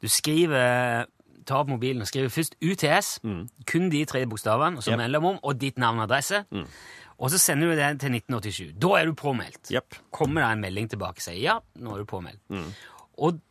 Du 0.03 0.09
skriver 0.11 1.05
Ta 1.43 1.57
opp 1.59 1.67
mobilen 1.67 1.99
og 1.99 2.07
skriver 2.07 2.29
først 2.31 2.53
UTS, 2.63 3.17
kun 3.67 3.89
de 3.91 4.05
tre 4.07 4.21
bokstavene, 4.31 4.79
og 4.79 4.83
så 4.85 4.93
Yep. 4.93 4.99
mellomom, 5.01 5.39
og 5.43 5.57
ditt 5.59 5.75
navn 5.81 5.97
og 5.99 6.05
adresse. 6.05 6.39
Og 7.19 7.29
så 7.33 7.37
sender 7.37 7.67
du 7.67 7.75
det 7.75 7.89
til 7.99 8.13
1987. 8.15 8.69
Da 8.79 8.93
er 9.01 9.09
du 9.09 9.13
påmeldt. 9.19 9.67
Yep. 9.75 9.97
Kommer 10.15 10.41
det 10.45 10.51
en 10.55 10.61
melding 10.63 10.87
tilbake 10.93 11.19
og 11.19 11.25
sier 11.25 11.41
ja, 11.43 11.57
nå 11.83 11.97
er 11.97 12.05
du 12.05 12.07
påmeldt. 12.07 12.39
Og 13.19 13.41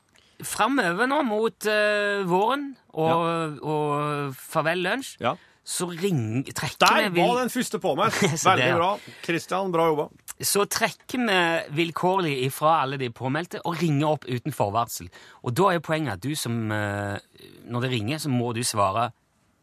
framover 0.42 1.06
nå 1.12 1.20
mot 1.28 1.68
uh, 1.68 2.24
våren 2.32 2.64
og, 2.96 3.60
og 3.60 4.34
farvel 4.40 4.82
lunsj, 4.88 5.18
Ja. 5.20 5.36
Så 5.64 5.86
ring, 5.86 6.42
trekker 6.50 6.80
Der 6.80 7.10
vi 7.10 7.20
Der 7.20 7.28
var 7.28 7.40
den 7.40 7.50
første! 7.50 7.78
Så 8.36 8.56
det, 8.56 8.64
Veldig 8.64 8.74
bra. 8.76 8.98
Kristian, 9.22 9.72
bra 9.72 9.86
jobba. 9.86 10.08
Så 10.42 10.64
trekker 10.64 11.22
vi 11.22 11.76
vilkårlig 11.76 12.32
ifra 12.48 12.80
alle 12.82 12.98
de 12.98 13.10
påmeldte 13.10 13.60
og 13.64 13.78
ringer 13.82 14.08
opp 14.08 14.26
uten 14.26 14.52
forvarsel. 14.52 15.08
Og 15.42 15.54
da 15.56 15.70
er 15.70 15.78
poenget 15.78 16.18
at 16.18 16.22
du 16.22 16.34
som 16.34 16.72
eh, 16.72 17.18
Når 17.64 17.80
det 17.80 17.90
ringer, 17.90 18.18
så 18.18 18.28
må 18.28 18.52
du 18.52 18.62
svare 18.64 19.10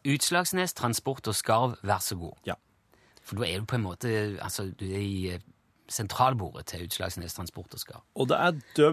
Utslagsnes, 0.08 0.74
Transport 0.74 1.28
og 1.28 1.36
Skarv, 1.36 1.76
vær 1.84 2.00
så 2.00 2.16
god. 2.16 2.38
Ja. 2.48 2.56
For 3.24 3.36
da 3.36 3.50
er 3.50 3.60
du 3.60 3.66
på 3.66 3.76
en 3.76 3.84
måte 3.84 4.10
Altså, 4.42 4.72
du 4.72 4.86
er 4.88 5.04
i 5.04 5.28
eh, 5.34 5.44
sentralbordet 5.90 6.68
til 6.72 6.86
Utslagsnes, 6.86 7.36
Transport 7.36 7.74
og 8.16 8.28
det 8.30 8.38
er 8.38 8.58
de 8.78 8.90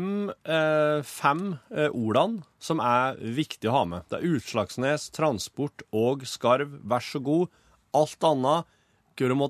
eh, 0.48 1.00
fem 1.06 1.42
eh, 1.74 1.90
ordene 1.92 2.44
som 2.62 2.80
er 2.82 3.18
viktig 3.20 3.68
å 3.70 3.76
ha 3.78 3.84
med. 3.88 4.06
Det 4.10 4.18
er 4.18 4.36
Utslagsnes, 4.36 5.10
Transport 5.14 5.84
og 5.92 6.26
Skarv, 6.28 6.78
vær 6.84 7.04
så 7.04 7.20
god. 7.22 7.52
Alt 7.96 8.24
annet, 8.26 8.72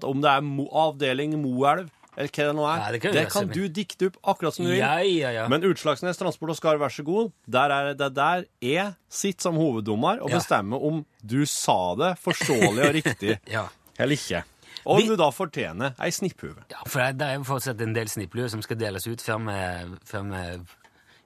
om 0.07 0.23
det 0.23 0.33
er 0.33 0.45
mo 0.47 0.67
avdeling 0.71 1.39
Moelv, 1.43 1.91
eller 2.17 2.33
hva 2.33 2.45
det 2.49 2.57
nå 2.57 2.65
er, 2.65 2.79
Ja, 2.81 2.91
det 2.95 3.01
kan 3.03 3.13
det 3.13 3.25
kan 3.33 3.49
du 3.51 3.63
dikte 3.69 4.09
opp 4.09 4.17
akkurat 4.33 4.57
som 4.57 4.65
du 4.65 4.71
vil. 4.73 4.81
Ja, 4.81 4.97
ja, 5.05 5.33
ja. 5.37 5.49
Men 5.53 5.67
Utslagsnes, 5.69 6.17
Transport 6.17 6.55
og 6.55 6.59
Skarv, 6.59 6.81
vær 6.81 6.93
så 6.93 7.05
god, 7.05 7.33
der 7.45 7.75
er 7.75 7.93
det 7.93 8.11
der 8.17 8.47
jeg 8.65 8.95
sitter 9.13 9.51
som 9.51 9.61
hoveddommer 9.61 10.23
og 10.25 10.33
bestemmer 10.33 10.81
om 10.81 11.05
du 11.21 11.43
sa 11.51 11.95
det 12.01 12.15
forståelig 12.25 12.87
og 12.89 12.95
riktig 13.01 13.37
ja. 13.53 13.67
eller 13.99 14.17
ikke. 14.17 14.47
Og 14.85 15.01
Vi- 15.01 15.07
du 15.09 15.17
da 15.17 15.31
fortjener 15.31 15.95
ei 15.99 16.11
snipphue. 16.11 16.55
Ja, 16.71 16.83
for 16.87 17.01
det, 17.01 17.19
det 17.19 17.27
er 17.27 17.35
jo 17.39 17.45
fortsatt 17.45 17.81
en 17.81 17.95
del 17.95 18.07
snippluer 18.07 18.49
som 18.51 18.63
skal 18.63 18.77
deles 18.77 19.07
ut 19.07 19.19
før 19.23 19.39
vi, 19.47 19.97
før 20.05 20.23
vi 20.31 20.67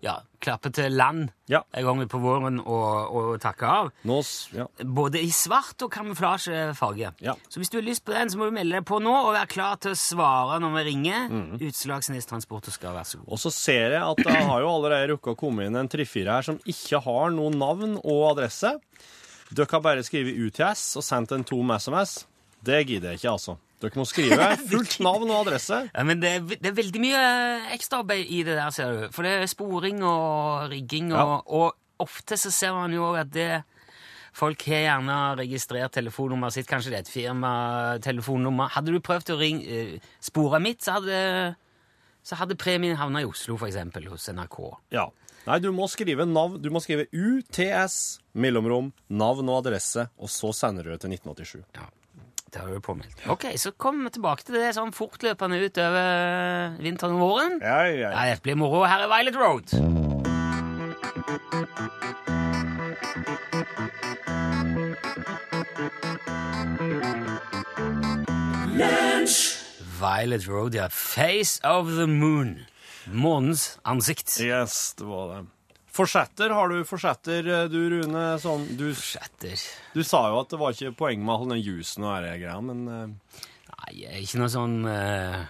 ja, 0.02 0.14
klapper 0.40 0.73
til 0.73 0.92
land 0.97 1.28
Ja. 1.50 1.61
en 1.75 1.85
gang 1.85 2.09
på 2.09 2.19
våren 2.23 2.59
og, 2.61 3.11
og 3.14 3.40
takker 3.42 3.66
av. 3.69 3.90
Nå, 4.09 4.23
ja. 4.57 4.64
Både 4.83 5.21
i 5.21 5.28
svart 5.28 5.83
og 5.83 5.90
kamuflasjefarge. 5.92 7.11
Ja. 7.21 7.35
Så 7.50 7.61
hvis 7.61 7.69
du 7.69 7.76
har 7.76 7.85
lyst 7.85 8.04
på 8.07 8.12
den, 8.14 8.30
så 8.33 8.38
må 8.40 8.47
du 8.49 8.54
melde 8.57 8.78
deg 8.78 8.87
på 8.88 8.97
nå 9.02 9.12
og 9.12 9.35
være 9.35 9.50
klar 9.52 9.76
til 9.76 9.92
å 9.92 9.99
svare 10.00 10.57
når 10.62 10.73
vi 10.78 10.85
ringer. 10.88 11.28
Mhm. 11.28 11.61
Utslagsnes 11.69 12.26
Transport 12.30 12.69
og 12.69 12.73
skal 12.73 12.95
være 12.97 13.04
så 13.12 13.19
god. 13.21 13.28
Og 13.28 13.38
så 13.45 13.52
ser 13.52 13.90
jeg 13.99 14.02
at 14.02 14.16
det 14.25 14.40
har 14.49 14.61
jo 14.64 14.69
allerede 14.73 15.12
rukket 15.12 15.35
å 15.35 15.37
komme 15.37 15.66
inn 15.69 15.76
en 15.76 15.88
tre-fire 15.92 16.33
her 16.38 16.42
som 16.49 16.59
ikke 16.64 17.02
har 17.04 17.30
noe 17.37 17.50
navn 17.52 17.99
og 18.02 18.30
adresse. 18.38 18.78
Dere 19.52 19.66
har 19.71 19.80
bare 19.83 20.02
skrevet 20.07 20.33
UTS 20.47 20.97
og 20.97 21.02
sendt 21.04 21.33
en 21.35 21.45
tom 21.45 21.73
SMS. 21.76 22.25
Det 22.67 22.81
gidder 22.87 23.12
jeg 23.14 23.21
ikke, 23.21 23.35
altså. 23.35 23.57
Dere 23.81 23.97
må 23.97 24.05
skrive 24.05 24.49
fullt 24.71 24.99
navn 25.00 25.31
og 25.31 25.47
adresse. 25.47 25.83
Ja, 25.88 26.05
men 26.05 26.21
det, 26.21 26.31
er 26.37 26.47
det 26.50 26.71
er 26.71 26.76
veldig 26.76 27.02
mye 27.02 27.21
ekstraarbeid 27.76 28.29
i 28.29 28.43
det 28.45 28.59
der, 28.59 28.73
ser 28.76 28.97
du. 28.97 29.05
For 29.14 29.26
det 29.26 29.38
er 29.38 29.50
sporing 29.50 30.02
og 30.05 30.71
rigging, 30.73 31.14
og, 31.17 31.49
og 31.49 32.05
ofte 32.05 32.37
så 32.40 32.52
ser 32.52 32.76
man 32.76 32.97
jo 32.97 33.12
at 33.17 33.33
det 33.35 33.52
Folk 34.31 34.62
har 34.71 34.85
gjerne 34.85 35.14
registrert 35.40 35.90
telefonnummeret 35.97 36.55
sitt, 36.55 36.69
kanskje 36.71 36.93
det 36.93 36.99
er 37.00 37.02
et 37.02 37.11
firmatelefonnummer. 37.11 38.71
Hadde 38.76 38.95
du 38.95 39.00
prøvd 39.02 39.33
å 39.35 39.38
ringe 39.40 39.64
sporet 39.67 40.29
spore 40.29 40.61
mitt, 40.62 40.85
så 40.87 41.00
hadde, 41.00 41.17
så 42.23 42.38
hadde 42.38 42.55
premien 42.61 42.95
havna 43.00 43.25
i 43.25 43.26
Oslo, 43.26 43.59
eksempel, 43.67 44.07
hos 44.12 44.29
NRK. 44.31 44.61
Ja. 44.95 45.09
Nei, 45.49 45.59
du 45.59 45.71
må 45.75 45.88
skrive 45.90 46.29
navn. 46.29 46.61
Du 46.62 46.71
må 46.71 46.83
skrive 46.85 47.09
UTS, 47.11 48.21
mellomrom, 48.38 48.93
navn 49.11 49.50
og 49.50 49.64
adresse, 49.64 50.07
og 50.21 50.31
så 50.31 50.52
sender 50.55 50.87
du 50.87 50.95
det 50.95 51.00
til 51.02 51.17
1987. 51.17 51.64
Ja, 51.81 51.88
det 52.52 52.61
har 52.62 52.73
du 52.75 52.80
påmeldt. 52.80 53.26
Ok, 53.30 53.45
så 53.57 53.73
kommer 53.73 54.09
vi 54.09 54.16
tilbake 54.19 54.47
til 54.47 54.59
det 54.59 54.73
sånn 54.76 54.92
fortløpende 54.97 55.61
utover 55.62 56.76
vinteren 56.83 57.16
og 57.19 57.25
våren. 57.25 57.59
Ja, 57.62 57.85
ja. 57.87 58.11
Ja, 58.14 58.35
det 58.35 58.42
blir 58.47 58.59
moro. 58.59 58.85
Her 58.88 59.07
er 59.07 59.12
Violet 59.12 59.38
Road. 59.38 59.71
Violet 70.00 70.49
Road, 70.49 70.75
ja. 70.75 70.88
Face 70.88 71.61
of 71.64 71.87
the 71.87 72.07
Moon. 72.07 72.59
Månens 73.07 73.78
ansikt. 73.85 74.40
Yes, 74.40 74.95
det 74.99 75.07
var 75.07 75.35
det. 75.35 75.47
Forsetter, 76.00 76.52
har 76.57 76.71
du 76.73 76.78
forsetter, 76.88 77.49
du 77.69 77.80
Rune? 77.92 78.25
Sånn, 78.40 78.62
du, 78.78 78.87
forsetter. 78.97 79.61
du 79.92 80.00
sa 80.07 80.23
jo 80.33 80.38
at 80.40 80.49
det 80.49 80.61
var 80.61 80.73
ikke 80.73 80.95
poeng 80.97 81.21
med 81.21 81.35
all 81.35 81.50
den 81.50 81.61
jusen 81.61 82.07
og 82.09 82.25
de 82.25 82.30
greia, 82.40 82.57
men 82.64 82.87
uh... 82.88 83.42
Nei, 83.75 84.23
ikke 84.23 84.40
noe 84.40 84.49
sånn 84.52 84.78
uh, 84.88 85.42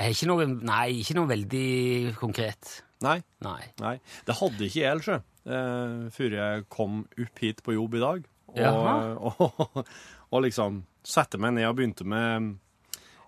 ikke 0.00 0.28
noe 0.30 0.46
Nei, 0.48 0.86
ikke 1.02 1.18
noe 1.18 1.28
veldig 1.28 2.14
konkret. 2.16 2.78
nei. 3.04 3.18
Nei. 3.44 3.60
Nei, 3.82 3.94
det 4.24 4.38
hadde 4.40 4.66
ikke 4.70 4.80
jeg, 4.86 5.04
sjø, 5.04 5.18
uh, 5.52 6.08
før 6.16 6.38
jeg 6.38 6.66
kom 6.72 7.04
opp 7.04 7.44
hit 7.44 7.62
på 7.66 7.76
jobb 7.76 8.00
i 8.00 8.02
dag. 8.06 8.26
Og, 8.56 9.28
og, 9.60 9.94
og 10.32 10.44
liksom 10.46 10.82
sette 11.04 11.40
meg 11.40 11.58
ned 11.58 11.68
og 11.68 11.76
begynte 11.76 12.08
med 12.08 12.54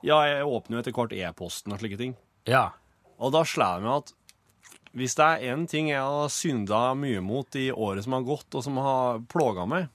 Ja, 0.04 0.22
jeg 0.24 0.48
åpner 0.48 0.78
jo 0.78 0.84
etter 0.84 0.96
hvert 0.96 1.16
e-posten 1.16 1.76
og 1.76 1.84
slike 1.84 2.00
ting. 2.00 2.16
Ja. 2.48 2.70
Og 3.20 3.36
da 3.36 3.44
slår 3.48 3.80
det 3.80 3.88
meg 3.90 3.96
at 4.00 4.14
hvis 4.94 5.14
det 5.18 5.24
er 5.26 5.44
én 5.54 5.64
ting 5.70 5.88
jeg 5.90 6.00
har 6.02 6.28
synda 6.30 6.94
mye 6.98 7.20
mot 7.24 7.56
i 7.58 7.68
året 7.72 8.04
som 8.06 8.14
har 8.16 8.26
gått, 8.26 8.48
og 8.54 8.62
som 8.66 8.76
har 8.78 9.20
plaga 9.32 9.64
meg, 9.66 9.88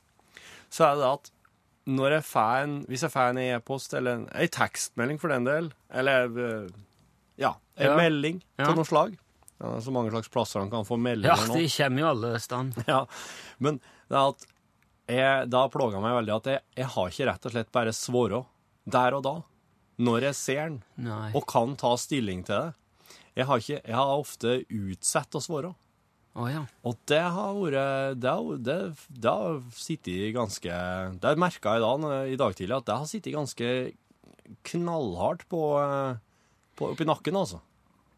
så 0.70 0.89
er 0.91 1.00
det 1.00 1.08
at 1.13 1.32
når 1.89 2.18
jeg 2.20 2.25
får 2.29 2.63
en, 2.65 2.74
hvis 2.91 3.01
jeg 3.08 3.13
får 3.15 3.32
en 3.32 3.39
e-post, 3.41 3.94
eller 3.98 4.20
en, 4.20 4.25
en 4.29 4.51
tekstmelding 4.53 5.18
for 5.22 5.32
den 5.34 5.48
del, 5.48 5.72
eller 5.89 6.36
eh, 6.44 6.70
ja, 7.41 7.56
en 7.79 7.88
Ja. 7.89 7.96
melding 7.98 8.41
Ja. 8.60 8.68
av 8.70 8.75
noe 8.77 8.86
slag 8.86 9.15
ja, 9.60 9.72
Så 9.82 9.91
mange 9.91 10.12
slags 10.12 10.29
plasser 10.32 10.60
han 10.62 10.70
kan 10.72 10.86
få 10.86 10.96
ja, 11.00 11.03
meldinger 11.08 11.48
nå. 11.48 11.56
de 11.56 11.70
kommer 11.74 12.00
jo 12.03 12.10
alle 12.13 12.34
steder. 12.39 12.84
Ja, 12.91 13.00
men 13.58 13.79
det 14.10 14.15
er 14.20 14.29
at 14.36 14.46
jeg, 15.10 15.50
da 15.50 15.63
plaga 15.74 16.00
meg 16.03 16.13
veldig 16.20 16.36
at 16.36 16.46
jeg, 16.51 16.62
jeg 16.77 16.91
har 16.94 17.10
ikke 17.10 17.25
rett 17.32 17.48
og 17.50 17.56
slett 17.56 17.72
bare 17.74 17.94
svart 17.98 18.46
der 18.86 19.15
og 19.18 19.24
da, 19.25 19.34
når 20.00 20.27
jeg 20.29 20.36
ser 20.38 20.62
den, 20.70 20.77
Nei. 21.08 21.32
og 21.36 21.48
kan 21.50 21.74
ta 21.79 21.96
stilling 22.00 22.44
til 22.48 22.56
det. 22.56 22.74
Jeg 23.38 23.45
har, 23.45 23.62
ikke, 23.62 23.81
jeg 23.83 23.95
har 23.95 24.15
ofte 24.17 24.55
utsatt 24.67 25.38
å 25.38 25.43
svare. 25.43 25.74
Oh, 26.39 26.48
ja. 26.48 26.62
Og 26.86 26.98
det 27.09 27.19
har 27.19 27.55
vært 27.57 28.19
Det 28.21 28.75
det 29.09 29.31
har 29.33 29.57
sittet 29.74 30.36
ganske 30.36 30.75
Det 31.19 31.31
merka 31.41 31.74
jeg 31.75 31.83
da, 31.83 32.19
i 32.29 32.38
dag 32.39 32.53
tidlig, 32.55 32.77
at 32.77 32.86
det 32.88 33.00
har 33.01 33.09
sittet 33.09 33.36
ganske 33.36 33.71
knallhardt 34.69 35.43
på, 35.50 35.63
eh, 35.77 36.15
på 36.77 36.91
oppi 36.93 37.05
nakken, 37.05 37.38
altså. 37.38 37.59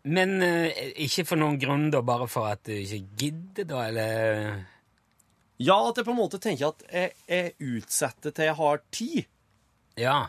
Men 0.07 0.37
eh, 0.41 0.93
ikke 1.03 1.25
for 1.27 1.41
noen 1.41 1.59
grunn, 1.59 1.89
da, 1.91 1.99
bare 2.05 2.27
for 2.31 2.47
at 2.51 2.63
du 2.67 2.73
ikke 2.73 3.01
gidder, 3.19 3.67
da, 3.67 3.81
eller 3.89 4.61
Ja, 5.61 5.77
at 5.89 5.99
jeg 5.99 6.07
på 6.07 6.13
en 6.13 6.21
måte 6.21 6.39
tenker 6.41 6.71
at 6.71 6.85
jeg, 6.87 7.11
jeg 7.27 7.55
utsetter 7.59 8.33
til 8.33 8.47
jeg 8.47 8.57
har 8.57 8.81
tid. 8.95 9.27
Ja. 9.99 10.19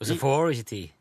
Og 0.00 0.08
så 0.08 0.16
får 0.18 0.40
du 0.40 0.56
ikke 0.56 0.70
tid. 0.72 0.96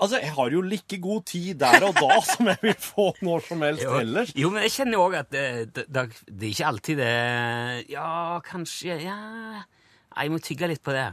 Altså, 0.00 0.18
jeg 0.22 0.32
har 0.32 0.50
jo 0.54 0.60
like 0.64 0.98
god 1.02 1.24
tid 1.28 1.58
der 1.60 1.84
og 1.84 1.94
da 2.00 2.20
som 2.32 2.48
jeg 2.48 2.62
vil 2.62 2.76
få 2.80 3.10
når 3.26 3.46
som 3.48 3.64
helst 3.66 3.84
ellers. 3.84 4.34
Jo, 4.38 4.50
men 4.54 4.64
jeg 4.64 4.74
kjenner 4.78 4.96
jo 4.98 5.06
òg 5.08 5.18
at 5.20 5.30
det, 5.34 5.46
det, 5.76 5.86
det, 5.92 6.06
det 6.26 6.46
er 6.48 6.54
ikke 6.54 6.70
alltid 6.72 7.02
det 7.02 7.14
Ja, 7.92 8.40
kanskje 8.44 8.96
Ja 9.04 9.18
Jeg 10.16 10.32
må 10.32 10.40
tygge 10.42 10.70
litt 10.72 10.82
på 10.84 10.94
det. 10.96 11.08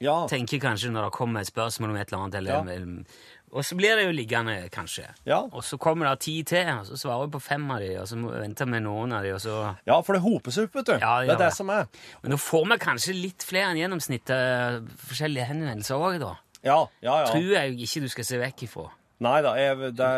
Ja, 0.00 0.22
Tenker 0.30 0.60
kanskje 0.62 0.88
når 0.94 1.10
det 1.10 1.16
kommer 1.16 1.42
et 1.42 1.50
spørsmål 1.50 1.90
om 1.92 1.96
et 2.00 2.08
eller 2.08 2.22
annet. 2.24 2.36
Eller, 2.40 3.04
Og 3.52 3.64
så 3.66 3.76
blir 3.76 3.98
det 3.98 4.06
jo 4.06 4.12
liggende, 4.14 4.54
kanskje. 4.72 5.08
Ja. 5.28 5.42
Og 5.52 5.64
så 5.66 5.76
kommer 5.76 6.08
det 6.08 6.22
ti 6.24 6.36
til, 6.46 6.68
og 6.72 6.86
så 6.86 6.96
svarer 6.96 7.26
vi 7.26 7.34
på 7.34 7.40
fem 7.42 7.66
av 7.74 7.82
de, 7.82 7.90
og 8.00 8.06
så 8.08 8.16
venter 8.16 8.64
vi 8.68 8.76
med 8.76 8.84
noen 8.86 9.12
av 9.12 9.26
de, 9.26 9.34
og 9.34 9.42
så 9.42 9.56
ja, 9.88 9.98
for 10.06 10.16
det 10.16 10.22
hoper 10.24 10.54
seg 10.54 10.68
opp, 10.70 10.78
vet 10.78 10.88
du. 10.88 10.94
Ja, 10.94 11.16
det 11.20 11.34
er 11.34 11.40
det 11.42 11.48
det. 11.50 11.56
som 11.58 11.72
er. 11.74 11.90
Men 12.22 12.32
nå 12.32 12.38
får 12.40 12.64
vi 12.70 12.78
kanskje 12.86 13.16
litt 13.18 13.44
flere 13.44 13.74
enn 13.74 13.82
gjennomsnittet 13.82 14.88
forskjellige 15.10 15.48
henvendelser 15.50 16.06
òg, 16.08 16.16
da. 16.22 16.32
Ja, 16.66 16.80
ja, 17.00 17.18
ja. 17.24 17.28
Tror 17.32 17.52
jeg 17.56 17.76
ikke 17.78 18.04
du 18.04 18.10
skal 18.12 18.26
se 18.28 18.40
vekk 18.40 18.64
ifra. 18.68 18.86
Nei 19.20 19.40
da, 19.44 19.52
jeg, 19.60 19.76
det, 19.96 20.08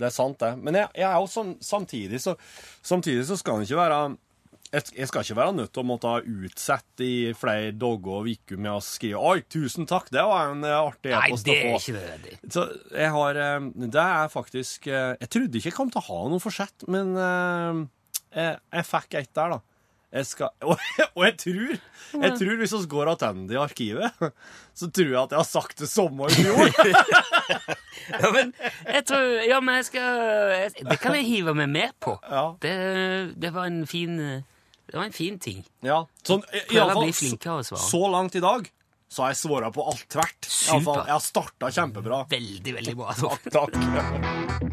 det 0.00 0.08
er 0.08 0.12
sant, 0.12 0.36
det. 0.42 0.52
Men 0.60 0.76
jeg, 0.76 0.90
jeg 1.00 1.08
er 1.08 1.16
jo 1.20 1.30
sånn, 1.30 1.54
samtidig 1.64 2.20
så 2.20 2.36
Samtidig 2.84 3.24
så 3.30 3.38
skal 3.40 3.62
det 3.62 3.70
ikke 3.70 3.80
være 3.80 4.02
jeg, 4.72 5.04
skal 5.08 5.20
ikke 5.20 5.36
være 5.36 5.52
nødt 5.52 5.72
til 5.74 5.82
å 5.82 5.84
måtte 5.84 6.08
ha 6.08 6.20
utsett 6.24 7.02
i 7.04 7.14
flere 7.36 7.74
dager 7.76 8.22
og 8.22 8.28
uker 8.30 8.56
med 8.56 8.72
å 8.72 8.78
skrive 8.80 9.20
'Oi, 9.20 9.42
tusen 9.52 9.84
takk, 9.88 10.08
det 10.14 10.22
var 10.24 10.54
en 10.54 10.64
eh, 10.64 10.76
artig 10.78 11.12
Nei, 11.12 11.26
e-post 11.28 11.44
det 11.48 11.56
er 11.58 11.74
ikke 11.76 11.96
nødvendig. 11.98 12.38
Så 12.56 12.64
jeg 12.96 13.10
har 13.16 13.40
eh, 13.42 13.66
Det 13.92 14.04
er 14.04 14.32
faktisk 14.32 14.88
eh, 14.88 15.12
Jeg 15.20 15.28
trodde 15.28 15.60
ikke 15.60 15.68
jeg 15.68 15.76
kom 15.76 15.92
til 15.92 16.00
å 16.00 16.06
ha 16.08 16.22
noe 16.32 16.40
forsett, 16.40 16.86
men 16.88 17.12
jeg, 17.18 18.56
jeg 18.72 18.88
fikk 18.88 19.18
et 19.20 19.34
der, 19.36 19.58
da. 19.58 19.60
Jeg 20.12 20.26
skal, 20.28 20.50
og, 20.68 20.76
og 21.14 21.24
jeg 21.24 21.36
tror 21.40 21.70
Jeg 22.22 22.34
tror 22.36 22.58
hvis 22.60 22.74
vi 22.76 22.80
går 22.92 23.10
tilbake 23.16 23.54
i 23.54 23.60
arkivet, 23.60 24.24
så 24.78 24.88
tror 24.92 25.08
jeg 25.08 25.20
at 25.22 25.32
jeg 25.32 25.40
har 25.40 25.48
sagt 25.48 25.80
det 25.80 25.88
samme 25.88 26.28
i 26.28 26.36
fjor. 26.36 26.68
Ja, 28.02 28.32
men 28.34 28.50
jeg 28.88 29.04
tror 29.06 29.26
Ja, 29.46 29.60
men 29.62 29.76
jeg 29.78 29.84
skal 29.86 30.22
jeg, 30.50 30.70
Det 30.88 30.96
kan 31.00 31.14
jeg 31.14 31.28
hive 31.28 31.54
meg 31.54 31.68
med 31.70 31.94
på. 32.02 32.16
Ja. 32.26 32.44
Det, 32.60 32.72
det 33.40 33.52
var 33.54 33.68
en 33.70 33.84
fin 33.86 34.16
Det 34.18 34.96
var 34.96 35.06
en 35.06 35.14
fin 35.14 35.38
ting. 35.38 35.62
Ja, 35.86 36.02
sånn, 36.26 36.42
iallfall 36.50 36.66
i 36.66 36.66
Prøve 36.66 36.82
alle 36.82 36.92
å 36.92 36.96
fall, 36.96 37.06
bli 37.06 37.18
flinkere 37.20 37.58
å 37.60 37.66
svare. 37.70 37.84
Så 37.86 38.02
langt 38.12 38.36
i 38.40 38.44
dag 38.44 38.72
så 39.12 39.26
har 39.26 39.34
jeg 39.34 39.42
svara 39.42 39.68
på 39.72 39.84
alt 39.92 40.06
tvert. 40.08 40.48
Super. 40.48 41.04
jeg 41.04 41.12
har 41.12 41.24
starta 41.24 41.72
kjempebra. 41.76 42.24
Veldig, 42.32 42.76
veldig 42.80 42.96
bra. 42.96 43.16
Takk, 43.20 43.50
takk. 43.52 44.71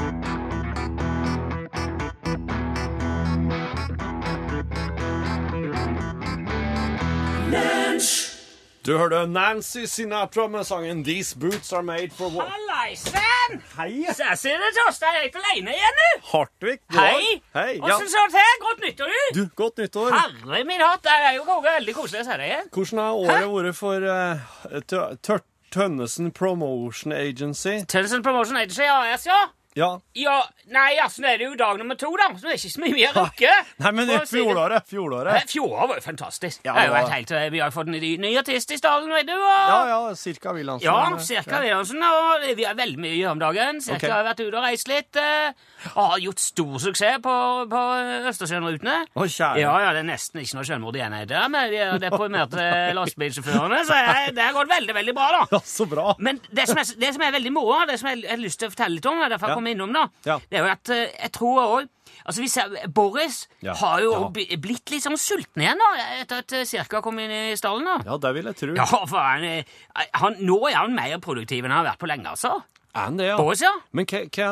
Du 8.89 8.95
hørte 8.97 9.27
Nancy 9.29 9.83
Sinatra 9.85 10.47
med 10.49 10.63
sangen 10.65 11.03
'These 11.05 11.37
Boots 11.39 11.73
Are 11.73 11.83
Made 11.83 12.09
for 12.17 12.29
War'. 12.33 12.47
Hallaisen! 12.49 13.61
Hei! 13.77 14.05
Så 14.17 14.23
sitter 14.35 14.57
det 14.57 14.71
Torstein 14.77 15.13
helt 15.21 15.35
alene 15.41 15.75
igjen, 15.75 15.99
du. 15.99 16.07
Hartvig. 16.31 16.79
du 16.91 16.97
Hei! 16.97 17.11
Hei. 17.11 17.41
Hei, 17.53 17.73
ja. 17.75 17.83
Åssen 17.85 18.09
står 18.09 18.25
det 18.31 18.39
til? 18.39 18.55
Godt 18.65 18.81
nyttår, 18.85 19.05
du. 19.13 19.39
Du, 19.39 19.49
godt 19.61 19.77
nyttår. 19.77 20.09
Herre 20.17 20.63
min 20.65 20.81
hatt, 20.81 21.03
det 21.05 21.13
er 21.27 21.35
jo 21.37 21.43
go- 21.51 21.59
veldig 21.67 21.95
koselig 21.99 22.23
å 22.23 22.27
se 22.31 22.37
deg 22.41 22.47
igjen. 22.49 22.71
Hvordan 22.73 23.03
har 23.03 23.45
året 23.45 23.69
vært 23.69 23.75
for 23.75 24.09
uh, 24.09 24.81
Tø- 25.21 25.39
Tønnesen 25.71 26.31
Promotion 26.31 27.13
Agency? 27.13 27.75
Tønnesen 27.85 28.23
Promotion 28.25 28.57
Agency 28.57 28.89
AS, 28.89 29.27
ja. 29.29 29.43
Ja. 29.77 29.99
Ja, 30.17 30.43
Nei, 30.69 30.97
altså, 31.01 31.21
nå 31.23 31.27
er 31.31 31.37
det 31.41 31.45
jo 31.47 31.55
dag 31.57 31.77
nummer 31.81 31.97
to, 31.97 32.09
da, 32.17 32.27
så 32.37 32.45
det 32.45 32.51
er 32.53 32.57
ikke 32.59 32.71
så 32.73 32.81
mye 32.83 32.93
mer 32.93 33.13
har 33.13 33.25
rukket. 33.25 33.69
Nei, 33.81 33.91
men 33.97 34.09
å 34.13 34.17
fjoråret. 34.29 34.85
Fjoråret. 34.89 35.49
Fjoråret 35.49 35.89
var 35.89 35.97
jo 35.97 36.03
fantastisk. 36.05 36.59
Ja, 36.65 36.73
det 36.75 36.81
er 36.83 36.89
jo 36.89 36.93
det 36.93 37.13
helt, 37.13 37.31
eh, 37.37 37.45
vi 37.53 37.61
har 37.63 37.71
fått 37.73 37.89
en 37.89 37.95
ny, 37.97 38.31
artist 38.37 38.73
i 38.75 38.77
stallen, 38.77 39.09
vet 39.13 39.25
du. 39.25 39.33
Og, 39.33 39.47
Ja, 39.49 39.79
ja, 39.89 39.99
cirka 40.19 40.53
Wilhelmsen. 40.53 40.85
Ja, 40.85 41.17
cirka 41.17 41.61
Wilhelmsen. 41.63 42.03
Og 42.05 42.45
vi 42.57 42.67
har 42.67 42.77
veldig 42.77 43.01
mye 43.01 43.31
om 43.31 43.41
dagen. 43.41 43.81
Cirka 43.81 43.97
okay. 43.97 44.11
har 44.13 44.27
vært 44.29 44.43
ute 44.43 44.57
og 44.57 44.63
reist 44.67 44.87
litt. 44.91 45.15
eh, 45.15 45.53
Og 45.95 46.11
har 46.11 46.19
gjort 46.19 46.39
stor 46.43 46.77
suksess 46.85 47.21
på, 47.23 47.35
på 47.71 47.83
Østersjøen-rutene. 48.29 48.97
Å. 49.15 49.27
Ja, 49.57 49.73
ja, 49.79 49.93
det 49.95 50.03
er 50.03 50.09
nesten 50.11 50.41
ikke 50.43 50.59
noe 50.59 50.67
selvmord 50.67 50.97
igjen 50.99 51.15
i 51.17 51.23
det, 51.29 51.41
men 51.49 51.71
de 51.71 51.81
har 51.81 52.01
deprimerte 52.03 52.67
lastebilsjåførene, 52.99 53.81
så 53.87 53.97
jeg- 53.97 54.35
det 54.35 54.43
har 54.43 54.53
gått 54.53 54.69
veldig, 54.69 54.93
veldig 54.93 55.15
bra, 55.15 55.29
da. 55.31 55.41
Ja, 55.57 55.61
så 55.65 55.87
bra. 55.89 56.13
Men 56.19 56.41
det 56.51 56.67
som, 56.69 56.77
er, 56.77 56.85
det 56.99 57.13
som 57.15 57.25
er 57.25 57.31
veldig 57.31 57.53
moro, 57.55 57.79
det 57.89 57.97
som 57.99 58.09
jeg 58.11 58.25
har 58.29 58.37
lyst 58.41 58.59
til 58.61 58.69
å 58.69 58.75
fortelle 58.75 58.99
litt 58.99 59.05
om, 59.09 59.21
er 59.23 59.29
Ja. 59.39 59.58
Komme 59.59 59.75
innom, 59.75 59.93
da, 59.95 60.07
det 60.49 60.59
er 60.59 60.65
jo 60.65 60.73
at 60.73 60.93
eh, 60.95 61.07
jeg 61.27 61.33
tror 61.39 61.63
òg 61.67 61.95
Altså, 62.29 62.41
vi 62.43 62.49
ser, 62.51 62.73
Boris 62.93 63.35
har 63.79 64.01
jo 64.03 64.09
blitt 64.33 64.91
litt 64.91 65.01
sånn 65.05 65.15
sulten 65.17 65.63
igjen 65.63 65.79
da, 65.79 65.87
etter 66.19 66.41
at 66.43 66.55
Sirka 66.67 66.99
kom 67.05 67.17
inn 67.21 67.31
i 67.31 67.55
stallen. 67.57 67.87
da. 67.87 67.95
Ja, 68.05 68.17
det 68.21 68.31
vil 68.35 68.49
jeg 68.49 68.57
tro. 68.59 68.73
Ja, 68.75 68.85
for 69.07 69.17
han, 69.23 69.45
eh, 69.47 69.77
han, 70.19 70.35
Nå 70.45 70.57
er 70.67 70.75
han 70.81 70.93
mer 70.97 71.15
produktiv 71.23 71.63
enn 71.63 71.71
han 71.73 71.79
har 71.83 71.91
vært 71.93 72.01
på 72.03 72.09
lenge, 72.11 72.33
altså. 72.33 72.59
Er 72.89 73.05
han 73.05 73.19
det, 73.19 73.27
ja? 73.27 73.35
Boris, 73.37 73.61
ja. 73.61 73.71
Men 73.93 74.07
hva, 74.09 74.23
hva, 74.33 74.47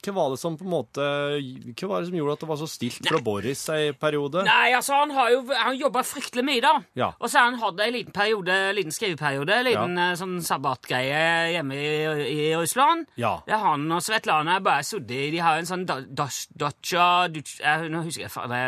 hva 0.00 0.12
var 0.16 0.30
det 0.32 0.38
som 0.40 0.54
på 0.56 0.64
en 0.64 0.72
måte 0.72 1.08
Hva 1.76 1.88
var 1.90 2.00
det 2.00 2.08
som 2.08 2.16
gjorde 2.16 2.36
at 2.38 2.44
det 2.44 2.48
var 2.48 2.60
så 2.62 2.68
stilt 2.70 3.08
fra 3.08 3.20
Boris 3.24 3.64
en 3.74 3.98
periode? 4.00 4.44
Nei, 4.46 4.72
altså, 4.76 4.96
han 5.02 5.12
har 5.12 5.32
jo 5.34 5.42
han 5.52 5.76
jobba 5.76 6.04
fryktelig 6.06 6.44
mye, 6.46 6.62
da. 6.64 6.72
Ja. 6.98 7.10
Og 7.18 7.28
så 7.28 7.42
har 7.42 7.50
han 7.50 7.60
hatt 7.60 7.82
en 7.84 7.94
liten 7.98 8.16
periode, 8.16 8.56
liten 8.78 8.96
skriveperiode, 8.96 9.58
en 9.58 9.68
liten 9.68 10.00
ja. 10.00 10.08
sånn 10.18 10.38
sabbatgreie 10.44 11.52
hjemme 11.52 11.76
i, 11.76 11.92
i 12.32 12.48
Russland. 12.56 13.10
Ja. 13.20 13.34
Det 13.46 13.56
er 13.58 13.64
han 13.66 13.84
og 13.92 14.04
Svetlana 14.04 14.58
bare 14.64 14.86
sittet 14.86 15.12
i 15.12 15.30
De 15.34 15.42
har 15.44 15.60
en 15.60 15.68
sånn 15.68 15.84
dacha 15.84 17.06
eh, 17.28 17.86
Nå 17.92 18.02
husker 18.06 18.26
jeg 18.26 18.32
faen 18.32 18.52
det 18.52 18.62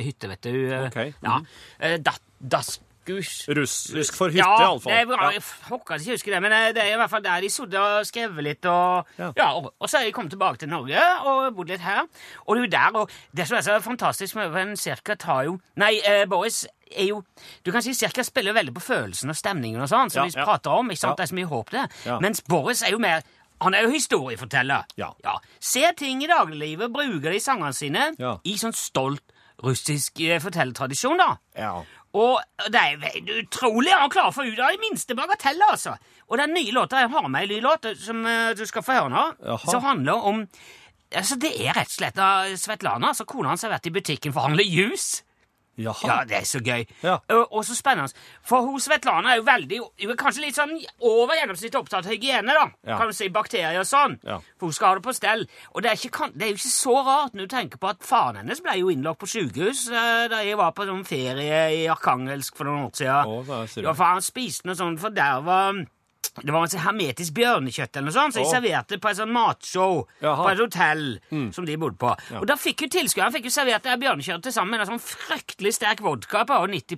er 0.00 0.04
hytte, 0.06 0.32
vet 0.32 0.48
du. 0.48 0.56
Okay. 0.86 1.12
Ok. 1.12 1.24
Ja. 1.28 1.40
Eh, 1.78 2.00
da- 2.00 2.20
Daskus. 3.06 3.48
Russisk 3.48 4.14
for 4.18 4.28
hytte, 4.34 4.38
ja, 4.42 4.56
iallfall. 4.66 4.92
Ja. 4.92 5.30
Jeg 5.32 5.42
håper 5.68 5.94
ikke 6.00 6.12
husker 6.16 6.32
det, 6.36 6.40
men 6.42 6.52
eh, 6.52 6.72
det 6.74 6.82
er 6.82 6.92
i 6.94 6.96
hvert 7.00 7.10
fall 7.10 7.22
der 7.24 7.40
de 7.40 7.50
sodde 7.50 7.78
og 7.80 8.06
skrev 8.06 8.36
litt. 8.42 8.64
Og, 8.66 9.06
Ja. 9.18 9.30
ja. 9.36 9.48
og, 9.54 9.72
og 9.80 9.88
så 9.88 9.98
er 10.00 10.04
de 10.08 10.12
kommet 10.16 10.30
tilbake 10.34 10.58
til 10.58 10.68
Norge 10.68 10.98
og 11.24 11.54
bodd 11.56 11.68
litt 11.70 11.80
her. 11.80 12.02
Og 12.46 12.56
det 12.56 12.62
er 12.62 12.66
jo 12.66 12.70
der, 12.76 12.98
og 13.00 13.10
det 13.36 13.46
som 13.48 13.56
er 13.56 13.66
så 13.66 13.78
fantastisk 13.84 14.36
med 14.36 14.56
en 14.56 14.76
Cirka 14.76 15.14
tar 15.14 15.44
jo 15.46 15.58
Nei, 15.76 16.00
eh, 16.04 16.24
Boris 16.26 16.64
er 16.90 17.08
jo 17.08 17.22
Du 17.64 17.72
kan 17.72 17.82
si 17.82 17.94
Cirka 17.94 18.22
spiller 18.22 18.52
veldig 18.54 18.74
på 18.74 18.80
følelsen 18.84 19.30
og 19.30 19.36
stemningen 19.36 19.80
og 19.82 19.88
sånn, 19.90 20.10
som 20.10 20.24
Ja, 20.24 20.30
vi 20.30 20.38
ja. 20.38 20.44
prater 20.44 20.70
om. 20.70 20.90
ikke 20.90 21.00
sant? 21.00 21.12
Ja. 21.12 21.16
Det 21.16 21.24
er 21.26 21.32
så 21.32 21.38
mye 21.40 21.50
håp 21.50 21.70
der. 21.70 21.88
Ja. 22.06 22.18
Mens 22.20 22.40
Boris 22.42 22.82
er 22.82 22.90
jo 22.94 22.98
mer 22.98 23.22
han 23.62 23.72
er 23.72 23.86
jo 23.86 23.88
historieforteller. 23.94 24.84
Ja. 25.00 25.08
Ser 25.60 25.94
ting 25.96 26.20
i 26.22 26.26
dagliglivet, 26.28 26.92
bruker 26.92 27.30
det 27.30 27.36
i 27.36 27.40
sangene 27.40 27.72
sine 27.72 28.10
Ja. 28.20 28.34
i 28.44 28.52
sånn 28.60 28.74
stolt 28.76 29.22
russisk 29.64 30.20
eh, 30.20 30.36
fortellertradisjon, 30.44 31.16
da. 31.16 31.38
Ja. 31.56 31.70
Og 32.14 32.40
det 32.72 32.80
er 32.80 33.32
utrolig 33.42 33.92
han 33.92 34.10
klarer 34.12 34.30
å 34.30 34.36
få 34.36 34.46
ut 34.46 34.58
av 34.62 34.72
de 34.72 34.80
minste 34.80 35.14
bagateller, 35.18 35.74
altså. 35.74 35.96
Og 36.30 36.38
den 36.38 36.54
nye 36.56 36.72
låta 36.72 37.02
jeg 37.02 37.10
har 37.12 37.28
med, 37.28 37.42
en 37.42 37.48
ny 37.56 37.60
låt 37.60 37.86
som 38.00 38.24
eh, 38.26 38.54
du 38.56 38.64
skal 38.66 38.82
få 38.86 38.96
høre 38.96 39.12
nå, 39.12 39.24
Jaha. 39.44 39.70
som 39.70 39.82
handler 39.84 40.26
om 40.32 40.46
Altså, 41.14 41.36
Det 41.38 41.52
er 41.62 41.70
rett 41.76 41.86
og 41.86 41.94
slett 41.94 42.16
av 42.18 42.48
Svetlana. 42.58 43.12
altså 43.12 43.24
Kona 43.24 43.52
hans 43.52 43.62
har 43.62 43.70
vært 43.70 43.86
i 43.86 43.92
butikken 43.94 44.32
for 44.34 44.42
å 44.42 44.48
handle 44.48 44.64
juice. 44.66 45.22
Jaha. 45.76 46.08
Ja, 46.08 46.16
det 46.24 46.38
er 46.40 46.46
så 46.48 46.60
gøy. 46.64 46.86
Ja. 47.04 47.18
Og, 47.34 47.42
og 47.52 47.64
så 47.68 47.76
spennende. 47.76 48.12
For 48.46 48.64
hun 48.64 48.80
Svetlana 48.80 49.34
er 49.34 49.40
jo 49.40 49.46
veldig 49.46 49.80
hun 49.82 50.12
er 50.12 50.16
Kanskje 50.16 50.46
litt 50.46 50.56
sånn 50.56 50.72
over 51.04 51.36
gjennomsnittet 51.36 51.76
opptatt 51.78 52.06
av 52.06 52.14
hygiene, 52.14 52.54
da. 52.56 52.66
Ja. 52.88 52.96
Kan 52.98 53.12
du 53.12 53.16
si 53.16 53.28
bakterier 53.32 53.78
og 53.82 53.88
sånn. 53.88 54.16
Ja. 54.26 54.38
For 54.56 54.70
hun 54.70 54.76
skal 54.76 54.88
ha 54.88 54.98
det 54.98 55.04
på 55.04 55.14
stell. 55.16 55.44
Og 55.74 55.84
det 55.84 55.92
er, 55.92 56.00
ikke, 56.08 56.30
det 56.32 56.46
er 56.46 56.54
jo 56.54 56.60
ikke 56.60 56.72
så 56.72 56.96
rart 57.06 57.36
når 57.36 57.48
du 57.48 57.54
tenker 57.56 57.82
på 57.82 57.90
at 57.92 58.06
faren 58.06 58.40
hennes 58.40 58.62
ble 58.64 58.78
jo 58.80 58.92
innlagt 58.92 59.20
på 59.20 59.28
sykehus 59.30 59.86
eh, 59.92 60.24
da 60.32 60.40
jeg 60.46 60.56
var 60.58 60.72
på 60.76 60.88
sånn 60.88 61.04
ferie 61.08 61.60
i 61.76 61.84
Arkangelsk 61.92 62.56
for 62.56 62.70
noen 62.70 62.88
år 62.88 62.96
siden. 62.96 63.36
Å, 63.36 63.60
sier 63.70 63.86
ja, 63.86 63.92
for 63.92 64.08
han 64.08 64.24
spiste 64.24 64.68
noe 64.68 64.78
sånn 64.78 64.96
forderva 65.00 65.60
det 66.42 66.52
var 66.54 66.68
sånn 66.70 66.84
hermetisk 66.84 67.36
bjørnekjøtt 67.36 67.96
eller 67.96 68.10
noe 68.10 68.16
sånt, 68.16 68.36
så 68.36 68.42
de 68.42 68.50
serverte 68.50 68.98
på 69.02 69.10
et 69.10 69.18
sånn 69.20 69.32
matshow 69.34 70.02
Jaha. 70.22 70.42
på 70.42 70.50
et 70.52 70.62
hotell 70.62 71.04
som 71.54 71.68
de 71.68 71.78
bodde 71.80 71.98
på. 72.00 72.12
Og 72.40 72.46
da 72.48 72.58
fikk 72.60 72.86
jo 72.86 72.90
tilskueren 72.96 73.34
fikk 73.34 73.48
jo 73.48 73.54
servert 73.54 73.86
det 73.86 73.96
bjørnekjøttet 74.02 74.54
sammen 74.54 74.76
med 74.76 74.84
en 74.84 74.94
sånn 74.94 75.02
fryktelig 75.02 75.76
sterk 75.78 76.02
vodka 76.04 76.44
på 76.48 76.58
over 76.58 76.72
90 76.72 76.96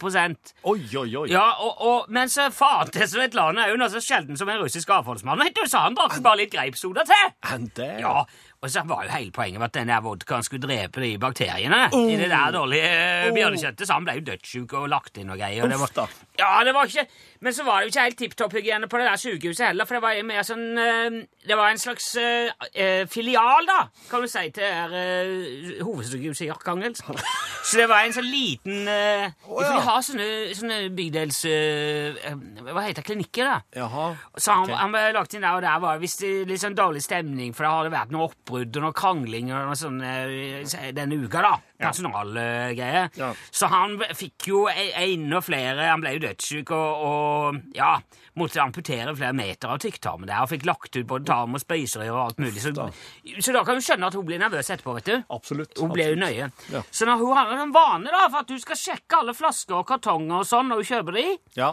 Oi, 0.68 0.80
oi, 0.98 1.08
oi. 1.22 1.26
ja, 1.30 1.46
og, 1.62 1.80
og 1.84 2.10
Men 2.12 2.30
så 2.32 2.48
til 2.92 3.08
Svetlana 3.08 3.66
er 3.66 3.72
jo 3.72 3.80
noe 3.80 3.90
så 3.92 4.02
sjelden 4.02 4.38
som 4.38 4.48
en 4.48 4.60
russisk 4.62 4.90
avholdsmann, 4.90 5.40
vet 5.44 5.56
du, 5.56 5.64
så 5.68 5.86
han 5.86 5.96
drakk 5.98 6.18
bare 6.24 6.42
litt 6.42 6.52
greipsoda 6.52 7.04
til. 7.08 7.32
And 7.48 7.70
there. 7.76 8.00
Ja, 8.02 8.24
og 8.58 8.70
så 8.74 8.82
var 8.90 9.04
jo 9.06 9.12
hele 9.12 9.30
poenget 9.30 9.60
med 9.60 9.68
at 9.68 9.76
denne 9.76 9.96
vodkaen 10.02 10.42
skulle 10.42 10.66
drepe 10.66 11.02
de 11.04 11.12
bakteriene 11.22 11.84
i 11.94 12.16
det 12.18 12.26
der 12.26 12.54
dårlige 12.56 12.88
uh, 12.90 13.28
bjørnekjøttet, 13.36 13.86
så 13.86 13.94
han 13.94 14.08
ble 14.08 14.16
jo 14.18 14.24
dødssyk 14.32 14.74
og 14.80 14.88
lagt 14.90 15.20
inn 15.22 15.30
og 15.30 15.38
greier. 15.38 15.62
og 15.62 15.70
det 15.70 15.78
var, 15.78 16.16
ja, 16.40 16.50
det 16.66 16.74
var 16.74 16.90
ikke, 16.90 17.04
men 17.40 17.54
så 17.54 17.64
var 17.66 17.80
det 17.80 17.88
jo 17.88 17.92
ikke 17.92 18.04
helt 18.06 18.18
tipp 18.18 18.36
topp 18.38 18.56
hygiene 18.58 18.88
på 18.90 18.98
det 19.00 19.06
der 19.08 19.20
sykehuset 19.20 19.66
heller, 19.68 19.88
for 19.88 19.98
det 19.98 20.02
var 20.04 20.22
mer 20.26 20.46
sånn 20.46 20.64
eh, 20.78 21.18
Det 21.48 21.56
var 21.56 21.72
en 21.72 21.80
slags 21.80 22.08
eh, 22.20 23.04
filial, 23.10 23.68
da, 23.68 23.78
kan 24.10 24.24
du 24.24 24.28
si, 24.30 24.44
til 24.54 24.96
eh, 24.98 25.82
hovedsykehuset 25.84 26.48
i 26.48 26.50
Arkangel. 26.52 26.96
Så 26.98 27.78
det 27.80 27.88
var 27.90 28.06
en 28.06 28.14
sånn 28.16 28.28
liten 28.28 28.88
uh, 28.88 29.28
For 29.44 29.66
de 29.66 29.80
har 29.84 30.04
sånne, 30.04 30.28
sånne 30.56 30.78
bygdels... 30.96 31.40
eh, 31.50 32.28
hva 32.68 32.84
heter? 32.86 33.04
Klinikker, 33.04 33.48
da. 33.48 33.82
Jaha. 33.82 34.10
Så 34.36 34.54
han, 34.54 34.68
okay. 34.68 34.78
han 34.80 34.94
ble 34.94 35.02
lagt 35.16 35.36
inn 35.36 35.44
der, 35.44 35.58
og 35.58 35.64
der 35.66 35.82
var 35.82 35.98
det 35.98 36.06
visst 36.06 36.24
litt 36.24 36.62
sånn 36.62 36.78
dårlig 36.78 37.04
stemning, 37.04 37.52
for 37.56 37.66
det 37.66 37.74
hadde 37.74 37.94
vært 37.94 38.14
noe 38.14 38.30
oppbrudd 38.30 38.80
og 38.80 38.86
noe 38.86 38.96
krangling 38.96 39.52
og 39.52 39.68
noe 39.70 39.78
sånn 39.78 40.00
denne 40.00 41.20
uka, 41.20 41.44
da. 41.44 41.56
Personalgreier. 41.78 43.08
Ja. 43.18 43.28
Så 43.54 43.68
han 43.70 43.96
fikk 44.18 44.48
jo 44.50 44.64
e- 44.68 44.92
enda 44.98 45.40
flere 45.44 45.88
Han 45.92 46.02
ble 46.02 46.16
jo 46.16 46.22
dødssyk 46.26 46.72
og, 46.74 47.04
og 47.08 47.76
ja, 47.76 47.92
måtte 48.38 48.60
amputere 48.62 49.14
flere 49.18 49.34
meter 49.36 49.70
av 49.74 49.78
tykktarmen 49.82 50.28
der 50.30 50.42
og 50.44 50.50
fikk 50.52 50.66
lagt 50.68 50.96
ut 50.98 51.06
både 51.10 51.28
tarm 51.30 51.54
og 51.54 51.62
spiserør 51.62 52.10
og 52.14 52.20
alt 52.24 52.42
mulig. 52.42 52.62
Så, 52.62 52.72
så 52.74 53.54
da 53.54 53.62
kan 53.66 53.78
du 53.78 53.84
skjønne 53.84 54.10
at 54.10 54.14
hun 54.18 54.26
blir 54.28 54.40
nervøs 54.42 54.70
etterpå, 54.74 54.94
vet 54.98 55.10
du. 55.10 55.16
Absolutt. 55.34 55.78
Hun 55.78 55.92
blir 55.94 56.12
jo 56.14 56.18
nøye. 56.22 56.48
Ja. 56.74 56.82
Så 56.90 57.06
når 57.08 57.22
hun 57.22 57.36
har 57.38 57.54
en 57.62 57.74
vane 57.74 58.10
da, 58.14 58.24
for 58.30 58.42
at 58.42 58.50
du 58.50 58.58
skal 58.62 58.78
sjekke 58.78 59.22
alle 59.22 59.34
flasker 59.38 59.78
og 59.80 59.86
kartonger 59.90 60.40
og 60.42 60.46
sånn 60.50 60.70
når 60.72 60.82
hun 60.82 60.90
kjøper 60.92 61.18
de, 61.20 61.26
Ja. 61.58 61.72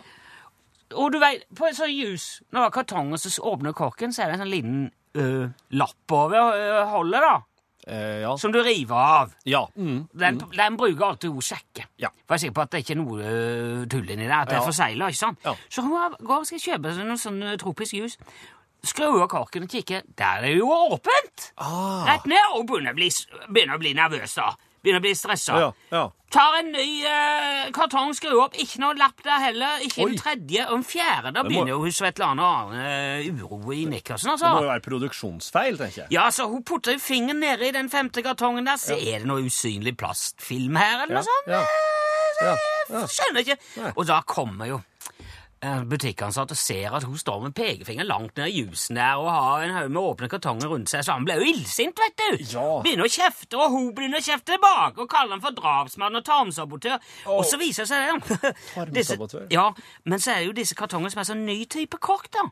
og 0.96 1.12
du 1.14 1.20
vet, 1.22 1.46
på 1.58 1.66
en 1.70 1.76
sånn 1.78 1.94
juice, 1.94 2.44
når 2.52 2.62
det 2.62 2.68
er 2.70 2.76
kartonger, 2.80 3.18
så 3.22 3.34
åpner 3.54 3.74
korken, 3.78 4.14
så 4.14 4.24
er 4.26 4.32
det 4.32 4.38
en 4.40 4.44
sånn 4.46 4.54
liten 4.54 4.80
øh, 5.18 5.50
lapp 5.82 6.14
over 6.18 6.54
øh, 6.54 6.82
holdet, 6.94 7.22
da, 7.26 7.36
Eh, 7.88 8.22
ja. 8.24 8.38
som 8.38 8.52
du 8.52 8.64
river 8.64 8.96
av. 8.96 9.34
Ja. 9.46 9.70
Mm. 9.76 10.08
Den, 10.12 10.42
den 10.58 10.78
bruker 10.78 11.06
alltid 11.06 11.30
hun 11.30 11.46
sjekke. 11.46 11.86
Ja. 12.02 12.10
For 12.26 12.34
jeg 12.34 12.40
er 12.40 12.44
sikker 12.46 12.58
på 12.58 12.66
at 12.66 12.74
det 12.74 12.82
ikke 12.82 12.96
er 12.96 13.02
noe 13.02 13.20
uh, 13.22 13.86
tull 13.92 14.10
inni 14.10 14.26
der, 14.26 14.40
at 14.42 14.50
det 14.50 14.58
er 14.58 15.14
sant? 15.14 15.46
Ja. 15.46 15.54
Så 15.70 15.86
hun 15.86 16.18
går 16.18 16.42
og 16.42 16.48
skal 16.50 16.64
kjøpe 16.64 16.96
seg 16.96 17.06
noe 17.06 17.22
sånn 17.22 17.44
øh, 17.46 17.58
tropisk 17.62 17.94
jus. 18.00 18.18
Skrur 18.86 19.22
av 19.22 19.30
korken 19.30 19.66
og 19.66 19.70
kikker. 19.70 20.02
Der 20.18 20.40
er 20.40 20.48
det 20.48 20.56
jo 20.58 20.70
åpent! 20.70 21.52
Ah. 21.58 22.06
Rett 22.10 22.26
ned, 22.30 22.58
og 22.58 22.66
begynner 22.70 22.94
å 22.94 22.98
bli, 22.98 23.12
begynner 23.50 23.78
å 23.78 23.82
bli 23.82 23.94
nervøs, 23.98 24.34
da. 24.38 24.52
Begynner 24.86 25.02
å 25.02 25.06
bli 25.08 25.16
stressa. 25.18 25.58
Ja, 25.60 25.72
ja. 25.92 26.04
Tar 26.36 26.58
en 26.60 26.70
ny 26.76 26.86
eh, 27.08 27.72
kartong, 27.74 28.12
skrur 28.18 28.42
opp. 28.44 28.56
Ikke 28.60 28.80
noe 28.84 28.94
lapp 29.00 29.22
der 29.26 29.40
heller. 29.40 29.80
Ikke 29.86 30.04
Oi. 30.06 30.12
en 30.12 30.18
tredje. 30.20 30.66
Og 30.70 30.78
en 30.80 30.84
fjerde. 30.86 31.32
Da 31.34 31.44
må- 31.44 31.50
begynner 31.50 31.74
jo 31.74 31.92
Svetlana 31.96 32.44
å 32.44 32.56
ane 32.70 33.40
uro 33.42 33.72
i 33.74 33.86
nikkersen, 33.90 34.30
Det 34.30 34.34
må 34.36 34.50
altså. 34.52 34.64
jo 34.66 34.70
være 34.70 34.86
produksjonsfeil, 34.86 35.78
tenker 35.80 36.02
jeg. 36.04 36.12
Ja, 36.12 36.28
så 36.36 36.48
hun 36.52 36.64
putter 36.64 36.94
jo 36.98 37.00
fingeren 37.00 37.40
nede 37.40 37.68
i 37.70 37.72
den 37.72 37.90
femte 37.90 38.22
kartongen 38.26 38.66
der. 38.68 38.78
Så 38.78 38.94
er 39.00 39.20
det 39.24 39.28
noe 39.30 39.42
usynlig 39.48 39.96
plastfilm 39.98 40.76
her, 40.78 41.04
eller 41.06 41.16
Ja, 41.16 41.22
noe 41.22 41.24
sånt? 41.24 41.48
ja. 41.48 41.66
Ja, 42.42 42.56
Jeg 42.90 43.10
skjønner 43.16 43.40
ikke. 43.46 43.58
Nei. 43.82 43.92
Og 43.96 44.06
da 44.10 44.22
kommer 44.28 44.68
jo 44.68 44.82
eh, 45.62 45.84
butikkansatt 45.90 46.52
og 46.52 46.60
ser 46.60 46.96
at 46.98 47.06
hun 47.08 47.18
står 47.20 47.44
med 47.46 47.56
pekefingeren 47.58 48.10
langt 48.10 48.38
ned 48.40 48.52
i 48.52 48.64
jusen 48.64 49.00
der 49.00 49.22
og 49.22 49.30
har 49.32 49.66
en 49.66 49.76
haug 49.76 49.92
med 49.92 50.02
åpne 50.02 50.30
kartonger 50.32 50.72
rundt 50.72 50.92
seg, 50.92 51.06
så 51.06 51.16
han 51.16 51.28
blir 51.28 51.42
jo 51.42 51.52
illsint, 51.54 52.00
vet 52.02 52.18
du. 52.22 52.44
Ja. 52.56 52.66
Begynner 52.86 53.08
å 53.08 53.12
kjefte, 53.12 53.60
og 53.60 53.76
hun 53.76 53.92
begynner 53.98 54.24
å 54.24 54.26
kjefte 54.26 54.56
tilbake 54.56 55.06
og 55.06 55.12
kaller 55.12 55.38
han 55.38 55.44
for 55.46 55.56
drapsmann 55.58 56.20
og 56.20 56.26
tarmsabotør. 56.28 56.98
Og 57.36 57.46
så 57.48 57.60
viser 57.62 57.86
det 57.86 57.92
seg 57.94 58.26
det. 58.42 58.56
Disse-? 58.98 59.46
Ja, 59.54 59.70
men 60.04 60.20
så 60.24 60.36
er 60.36 60.44
det 60.44 60.50
jo 60.52 60.58
disse 60.60 60.78
kartongene 60.78 61.14
som 61.14 61.24
er 61.24 61.30
sånn 61.32 61.46
ny 61.48 61.62
type 61.72 62.02
kork, 62.04 62.32
da. 62.36 62.50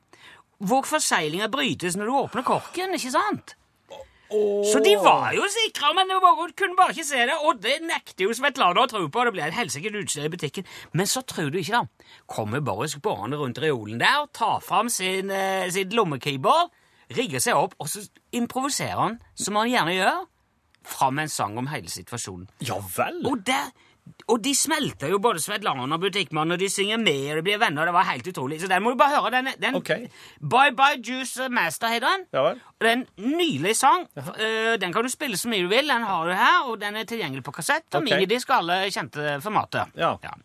Hvor 0.63 0.85
forseglinga 0.87 1.49
brytes 1.51 1.97
når 1.99 2.07
du 2.07 2.15
åpner 2.21 2.45
korken, 2.47 2.95
ikke 2.95 3.11
sant? 3.15 3.57
Så 4.33 4.81
de 4.83 4.93
var 4.97 5.33
jo 5.37 5.45
sikre, 5.51 5.91
men 5.97 6.09
de 6.09 6.17
kunne 6.57 6.77
bare 6.77 6.95
ikke 6.95 7.05
se 7.05 7.25
det. 7.29 7.37
Og 7.45 7.61
det 7.61 7.77
nekter 7.85 8.25
jo 8.25 8.35
Svetlana 8.35 8.83
å 8.83 8.89
tro 8.89 9.03
på. 9.07 9.25
Det 9.27 9.33
ble 9.35 9.45
et 9.45 9.57
helsikes 9.57 9.97
utstyr 10.01 10.27
i 10.27 10.33
butikken. 10.33 10.67
Men 10.93 11.09
så 11.09 11.21
tror 11.27 11.51
du 11.53 11.59
ikke, 11.61 11.83
da. 11.83 12.17
Kommer 12.29 12.63
Boris 12.65 12.97
gående 13.03 13.37
rundt 13.37 13.61
reolen 13.61 14.01
der, 14.01 14.27
tar 14.33 14.59
fram 14.65 14.89
sin, 14.89 15.29
eh, 15.31 15.69
sitt 15.69 15.93
lommekeyboard, 15.93 16.71
rigger 17.13 17.39
seg 17.43 17.59
opp, 17.59 17.75
og 17.79 17.89
så 17.89 18.05
improviserer 18.33 18.99
han, 18.99 19.19
som 19.35 19.55
han 19.59 19.69
gjerne 19.69 19.97
gjør, 19.97 20.21
fram 20.83 21.19
en 21.19 21.29
sang 21.29 21.57
om 21.57 21.67
hele 21.71 21.89
situasjonen. 21.91 22.47
Ja 22.65 22.79
vel? 22.97 23.21
Og, 23.29 23.45
der, 23.45 23.71
og 24.27 24.39
de 24.43 24.53
smelter 24.55 25.11
jo 25.11 25.19
både 25.23 25.41
Svetlana 25.43 25.83
og 25.83 26.01
butikkmannen, 26.03 26.55
og 26.55 26.59
de 26.59 26.69
synger 26.71 26.99
med, 27.01 27.31
og 27.31 27.39
de 27.39 27.43
blir 27.43 27.59
venner. 27.59 27.87
Det 27.87 27.93
var 27.95 28.07
helt 28.07 28.27
utrolig. 28.27 28.59
Så 28.61 28.69
den 28.71 28.83
må 28.83 28.93
du 28.93 28.99
bare 28.99 29.17
høre. 29.17 29.31
Den, 29.35 29.49
den, 29.59 29.75
okay. 29.75 30.07
Bye 30.39 30.71
Bye 30.77 31.01
Juice 31.03 31.49
Master 31.51 31.91
heter 31.91 32.07
den. 32.07 32.25
Ja 32.33 32.45
vel? 32.47 32.61
Det 32.79 32.89
er 32.89 32.97
en 32.97 33.05
nydelig 33.17 33.75
sang. 33.79 34.07
Uh, 34.15 34.75
den 34.79 34.95
kan 34.95 35.03
du 35.03 35.11
spille 35.11 35.39
så 35.39 35.51
mye 35.51 35.65
du 35.65 35.71
vil. 35.71 35.91
Den 35.91 36.07
har 36.07 36.27
du 36.27 36.33
her, 36.35 36.69
og 36.71 36.79
den 36.81 36.95
er 36.95 37.07
tilgjengelig 37.09 37.43
på 37.43 37.55
kassett 37.59 37.87
og 37.91 38.01
okay. 38.01 38.13
minidisk 38.13 38.51
og 38.51 38.61
alle 38.61 38.79
kjente 38.95 39.37
formater. 39.43 39.91
Ja. 39.99 40.15
ja. 40.23 40.35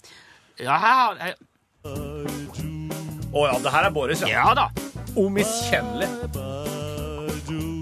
Ja, 0.59 0.75
her 0.83 0.95
har 0.99 1.19
Å 3.29 3.37
oh, 3.37 3.45
ja, 3.47 3.59
det 3.63 3.71
her 3.71 3.87
er 3.87 3.93
Boris, 3.95 4.23
ja. 4.25 4.41
Ja 4.41 4.55
da. 4.57 4.71
Umiskjennelig. 5.15 6.09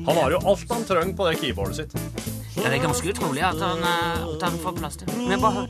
Han 0.06 0.18
har 0.20 0.34
jo 0.34 0.40
alt 0.52 0.70
han 0.70 0.84
trenger 0.86 1.16
på 1.16 1.30
det 1.30 1.38
keyboardet 1.40 1.80
sitt. 1.80 2.45
Ja, 2.56 2.70
det 2.70 2.78
er 2.78 2.82
ganske 2.86 3.12
utrolig 3.12 3.42
at 3.44 3.60
han, 3.60 3.82
eh, 3.84 4.34
at 4.34 4.42
han 4.48 4.58
får 4.62 4.76
plass 4.80 4.96
til. 4.96 5.08
Men 5.28 5.40
bare 5.40 5.52
hør. 5.52 5.66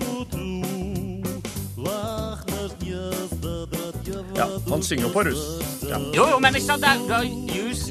Ja, 4.37 4.46
han 4.70 4.83
synger 4.83 5.09
på 5.09 5.22
russ. 5.25 5.44
Ja. 5.90 5.99
Jo, 6.14 6.27
jo, 6.31 6.38
men 6.40 6.53
hvis 6.57 6.68
han 6.68 6.81
det 6.83 6.90
er 7.11 7.25
jus 7.57 7.87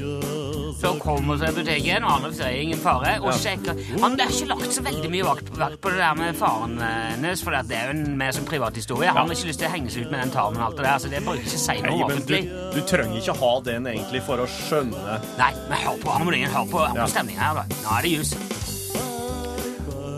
så 0.76 0.90
kommer 1.00 1.38
seg 1.40 1.54
i 1.54 1.56
butikken, 1.56 2.04
og 2.04 2.10
andre 2.18 2.30
sier 2.36 2.52
ingen 2.60 2.78
fare, 2.78 3.14
og 3.22 3.30
Ja. 3.32 3.36
sjekker 3.40 3.78
Han 4.00 4.20
er 4.20 4.28
ikke 4.28 4.46
lagt 4.50 4.72
så 4.76 4.82
veldig 4.84 5.10
mye 5.10 5.24
vakt, 5.24 5.48
vakt 5.58 5.80
på 5.80 5.88
det 5.90 5.98
der 5.98 6.14
med 6.14 6.36
faren 6.36 6.76
hennes, 6.78 7.42
for 7.42 7.50
det 7.50 7.72
er 7.72 7.84
jo 7.86 7.90
en 7.96 8.18
mer 8.18 8.30
som 8.32 8.44
privat 8.44 8.76
historie. 8.76 9.08
Han 9.08 9.16
har 9.26 9.34
ikke 9.34 9.48
lyst 9.48 9.58
til 9.58 9.68
å 9.68 9.72
henge 9.72 9.90
seg 9.90 10.04
ut 10.04 10.10
med 10.10 10.20
den 10.20 10.30
tarmen 10.30 10.60
og 10.60 10.66
alt 10.66 10.76
det 10.76 10.84
der, 10.84 10.98
så 10.98 11.08
det 11.10 11.24
bruker 11.24 11.40
ikke 11.40 11.58
si 11.64 11.80
noe 11.80 11.96
Nei, 11.96 12.08
men 12.08 12.26
du, 12.28 12.36
du 12.76 12.80
trenger 12.86 13.16
ikke 13.22 13.38
ha 13.40 13.60
den 13.64 13.86
egentlig 13.86 14.22
for 14.22 14.36
å 14.36 14.46
skjønne 14.46 15.20
Nei, 15.38 15.52
men 15.68 15.78
hør 15.78 15.96
på 16.04 16.10
harmonien, 16.18 16.50
hør 16.50 16.68
på, 16.70 16.78
hør 16.84 16.92
på 16.92 16.96
Ja. 16.96 17.06
stemningen 17.06 17.40
her, 17.40 17.54
da. 17.54 17.64
Nå 17.82 17.98
er 17.98 18.02
det 18.02 18.10
jus. 18.18 18.34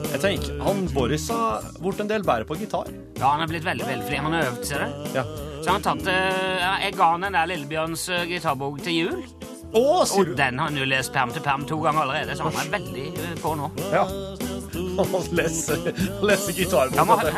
Jeg 0.09 0.21
tenker, 0.23 0.55
han 0.65 0.87
Boris 0.95 1.27
har 1.29 1.67
blitt 1.83 2.01
en 2.01 2.09
del 2.09 2.25
bedre 2.25 2.47
på 2.49 2.57
gitar. 2.57 2.89
Ja, 3.19 3.35
han 3.35 3.43
er 3.45 3.51
blitt 3.51 3.67
veldig, 3.67 3.85
veldig 3.87 4.07
flink. 4.09 4.25
Han 4.25 4.37
har 4.39 4.49
øvd 4.49 4.65
seg 4.65 4.81
det. 4.81 5.19
Ja. 5.19 5.25
Så 5.59 5.67
han 5.69 5.77
har 5.77 5.85
tatt 5.85 6.09
eh, 6.09 6.55
ja, 6.63 6.73
Jeg 6.85 6.95
ga 6.97 7.11
han 7.13 7.27
den 7.27 7.37
der 7.37 7.51
Lillebjørns 7.51 8.07
eh, 8.15 8.25
gitarbok 8.31 8.81
til 8.87 8.97
jul. 8.97 9.19
Å, 9.69 9.83
sier 10.09 10.31
Og 10.33 10.39
den 10.39 10.61
har 10.63 10.71
han 10.71 10.81
jo 10.81 10.87
lest 10.89 11.13
perm 11.13 11.35
til 11.35 11.45
perm 11.45 11.67
to 11.69 11.77
ganger 11.85 12.07
allerede, 12.07 12.39
så 12.39 12.49
han 12.49 12.57
er 12.63 12.73
veldig 12.79 13.07
eh, 13.13 13.35
på 13.43 13.53
nå. 13.59 13.71
Ja. 13.93 14.07
Han 14.99 15.29
leser, 15.35 15.87
leser 16.23 16.53
gitarboka. 16.55 17.31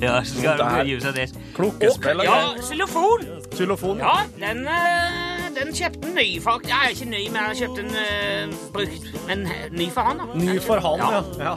Ja, 0.00 0.18
så 0.24 0.38
skal 0.38 0.58
du 0.60 0.92
use 0.92 1.12
det. 1.16 1.30
Klokkespill 1.56 2.24
Ja, 2.26 2.40
xylofon! 2.60 3.24
Xylofon. 3.54 4.02
Ja, 4.04 4.18
den, 4.38 4.66
eh, 4.68 5.25
den 5.56 5.74
kjøpte 5.74 6.06
han 6.06 6.14
ny, 6.14 6.28
faktisk. 6.42 6.70
Ja, 6.74 6.88
ikke 6.90 7.08
ny, 7.10 7.22
men 7.32 7.40
jeg 7.48 7.56
kjøpte 7.62 7.82
den 7.82 7.94
uh, 7.96 8.56
brukt. 8.72 9.04
Men 9.28 9.46
eh, 9.46 9.66
ny 9.72 9.90
for 9.90 10.00
han, 10.00 10.22
da. 10.22 10.24
Ny 10.52 10.60
for 10.62 10.78
han, 10.84 10.98
ja. 11.00 11.22
ja. 11.44 11.56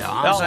Ja, 0.00 0.10
Ja, 0.10 0.12
altså, 0.28 0.44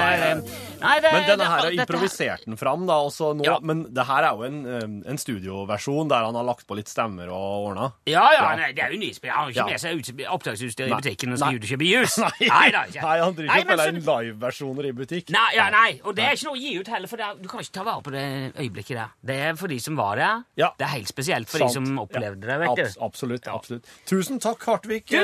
nei, 0.84 0.96
det, 1.04 1.12
Men 1.15 1.26
denne 1.32 1.48
her 1.50 1.63
har 1.63 1.72
improvisert 1.78 2.46
den 2.46 2.58
fram, 2.60 2.86
da. 2.89 3.00
Også 3.08 3.32
nå, 3.38 3.46
Ja. 3.48 3.58
Men 3.63 3.86
det 3.93 4.06
her 4.08 4.24
er 4.30 4.36
jo 4.38 4.43
en, 4.48 5.04
en 5.08 5.17
studioversjon 5.22 6.10
der 6.12 6.26
han 6.28 6.36
har 6.36 6.43
lagt 6.48 6.65
på 6.67 6.76
litt 6.78 6.91
stemmer 6.91 7.30
og 7.34 7.69
ordna. 7.69 7.89
Ja, 8.10 8.24
ja, 8.34 8.41
Ja. 8.43 8.56
nei, 8.60 8.72
det 8.76 8.84
er 8.84 8.91
jo 8.93 9.00
nyspill. 9.00 9.32
Han 9.32 9.46
har 9.48 9.52
ikke 9.56 9.65
med 9.72 9.80
seg 9.82 10.00
ut- 10.00 10.24
opptaksutstyr 10.38 10.88
i 10.88 10.93
butikken 10.93 11.34
og 11.34 11.39
skal 11.39 11.56
ut 11.58 11.63
og 11.63 11.69
kjøpe 11.74 11.88
jus. 11.89 12.17
Nei, 12.24 12.48
Nei. 12.50 12.88
Nei, 12.93 13.17
han 13.24 13.34
driver 13.38 13.63
ikke 13.63 13.78
med 13.78 14.04
så- 14.04 14.19
liveversjoner 14.24 14.89
i 14.89 14.93
butikk. 14.98 15.30
Nei, 15.34 15.50
ja, 15.56 15.69
nei, 15.74 16.00
og 16.04 16.15
det 16.17 16.26
er 16.28 16.38
ikke 16.38 16.48
noe 16.50 16.58
å 16.58 16.62
gi 16.63 16.74
ut 16.80 16.88
heller, 16.93 17.08
for 17.12 17.24
er, 17.24 17.36
du 17.41 17.48
kan 17.52 17.63
ikke 17.63 17.76
ta 17.80 17.84
vare 17.88 18.02
på 18.06 18.12
det 18.13 18.26
øyeblikket 18.60 18.98
der. 19.00 19.13
Det 19.24 19.38
er 19.50 19.56
for 19.60 19.67
de 19.72 19.80
som 19.80 19.96
var 20.00 20.15
der. 20.19 20.43
Ja. 20.60 20.72
Det 20.78 20.86
er 20.88 20.93
helt 20.98 21.08
spesielt 21.12 21.50
for 21.50 21.63
Sant. 21.63 21.74
de 21.74 21.80
som 21.80 22.00
opplevde 22.04 22.41
det, 22.48 22.60
vet 22.63 22.76
du. 22.76 22.84
Abs 22.84 22.98
absolutt. 23.08 23.48
absolutt. 23.48 23.88
Tusen 24.10 24.39
takk, 24.43 24.63
Hartvig. 24.67 25.04
Du, 25.10 25.17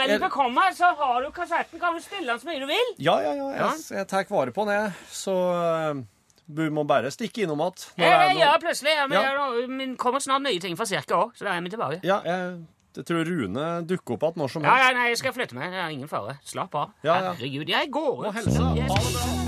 Vel 0.00 0.18
bekomme, 0.22 0.62
så 0.76 0.90
har 0.96 1.22
du 1.24 1.30
kassetten. 1.34 1.78
Kan 1.80 1.94
du 1.96 2.00
stille 2.04 2.26
den 2.32 2.40
så 2.40 2.48
mye 2.48 2.60
du 2.62 2.66
vil? 2.70 2.90
Ja, 2.98 3.18
ja, 3.24 3.32
ja. 3.36 3.48
Jeg, 3.60 3.84
jeg 3.98 4.08
tar 4.10 4.24
vare 4.30 4.52
på 4.56 4.64
den. 4.68 4.79
Så 5.10 5.34
eh, 5.60 6.02
du 6.50 6.64
må 6.74 6.82
bare 6.86 7.10
stikke 7.14 7.44
innom 7.44 7.60
igjen. 7.62 7.86
når 7.96 8.04
det 8.04 8.06
Jeg, 8.06 8.12
er 8.12 8.26
jeg 8.26 8.34
noe- 8.36 8.42
gjør 8.44 8.60
plutselig. 8.64 8.94
Ja, 8.96 9.06
men 9.06 9.18
Ja. 9.22 9.32
noe- 9.38 9.68
kommer 9.96 10.20
snart 10.20 10.42
nye 10.42 10.60
ting 10.60 10.76
fra 10.76 10.84
Cirka 10.86 11.14
òg, 11.14 11.32
så 11.36 11.44
da 11.44 11.54
er 11.56 11.60
vi 11.60 11.70
tilbake. 11.70 12.00
Ja, 12.02 12.20
jeg, 12.24 12.58
jeg 12.96 13.04
tror 13.06 13.24
Rune 13.24 13.66
dukker 13.86 14.14
opp 14.14 14.22
igjen 14.30 14.36
når 14.36 14.50
som 14.50 14.62
helst. 14.64 14.82
ja, 14.86 14.90
nei, 14.98 15.08
jeg 15.08 15.18
skal 15.18 15.32
flytte 15.32 15.54
meg. 15.54 15.70
Det 15.70 15.78
er 15.78 15.88
ingen 15.94 16.08
fare. 16.08 16.38
Slapp 16.44 16.74
av. 16.74 16.90
Ja, 17.04 17.14
ja. 17.20 17.32
Herregud, 17.34 17.68
jeg 17.68 17.90
går 17.90 18.12
Og 18.18 18.26
ut. 18.26 18.34
helse. 18.34 18.58
Ha 18.58 18.74
det 18.74 18.86
bra. 18.88 19.46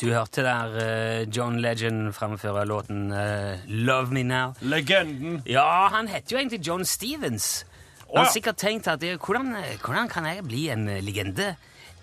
Du 0.00 0.10
hørte 0.12 0.42
der 0.44 0.74
uh, 0.76 1.36
John 1.36 1.56
Legend 1.64 2.10
fremføre 2.12 2.66
låten 2.68 3.06
uh, 3.12 3.56
'Love 3.66 4.12
Me 4.12 4.22
Now'. 4.22 4.52
Legenden. 4.60 5.42
Ja, 5.48 5.88
han 5.88 6.08
heter 6.08 6.36
jo 6.36 6.38
egentlig 6.42 6.60
John 6.66 6.84
Stevens. 6.84 7.64
Han 8.12 8.24
har 8.24 8.32
sikkert 8.32 8.60
tenkt 8.60 8.88
at 8.88 9.02
hvordan, 9.02 9.54
hvordan 9.82 10.08
kan 10.08 10.28
jeg 10.28 10.44
bli 10.46 10.68
en 10.72 10.88
eh, 10.88 11.02
legende? 11.04 11.54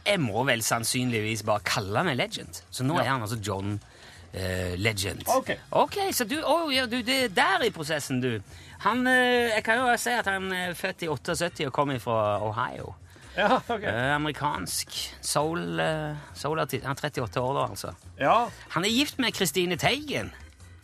Jeg 0.04 0.20
må 0.20 0.44
vel 0.44 0.64
sannsynligvis 0.66 1.46
bare 1.48 1.64
kalle 1.64 2.04
meg 2.04 2.18
Legend. 2.20 2.60
Så 2.72 2.84
nå 2.84 2.98
er 3.00 3.08
han 3.08 3.24
altså 3.24 3.38
John 3.40 3.78
eh, 4.34 4.76
Legend. 4.76 5.24
Ok. 5.32 5.54
Ok, 5.80 5.98
Så 6.12 6.28
du, 6.28 6.36
å, 6.44 6.68
ja, 6.74 6.86
du 6.92 7.00
det 7.06 7.20
er 7.30 7.32
der 7.32 7.64
i 7.70 7.72
prosessen, 7.72 8.20
du. 8.20 8.42
Han, 8.84 9.08
eh, 9.08 9.54
jeg 9.54 9.64
kan 9.64 9.80
jo 9.80 9.96
si 9.96 10.12
at 10.12 10.28
han 10.28 10.52
er 10.52 10.76
født 10.76 11.06
i 11.08 11.12
78 11.12 11.70
og 11.70 11.74
kommer 11.76 12.04
fra 12.04 12.20
Ohio. 12.44 12.98
Ja, 13.38 13.58
ok. 13.64 13.82
Eh, 13.82 14.12
amerikansk 14.14 14.92
soul, 15.22 15.80
uh, 15.80 16.20
soulartist. 16.38 16.84
Han 16.86 16.98
er 17.00 17.10
38 17.10 17.42
år 17.42 17.56
da, 17.58 17.66
altså. 17.72 17.94
Ja. 18.20 18.36
Han 18.76 18.86
er 18.86 18.94
gift 18.94 19.20
med 19.24 19.34
Christine 19.34 19.80
Teigen. 19.80 20.34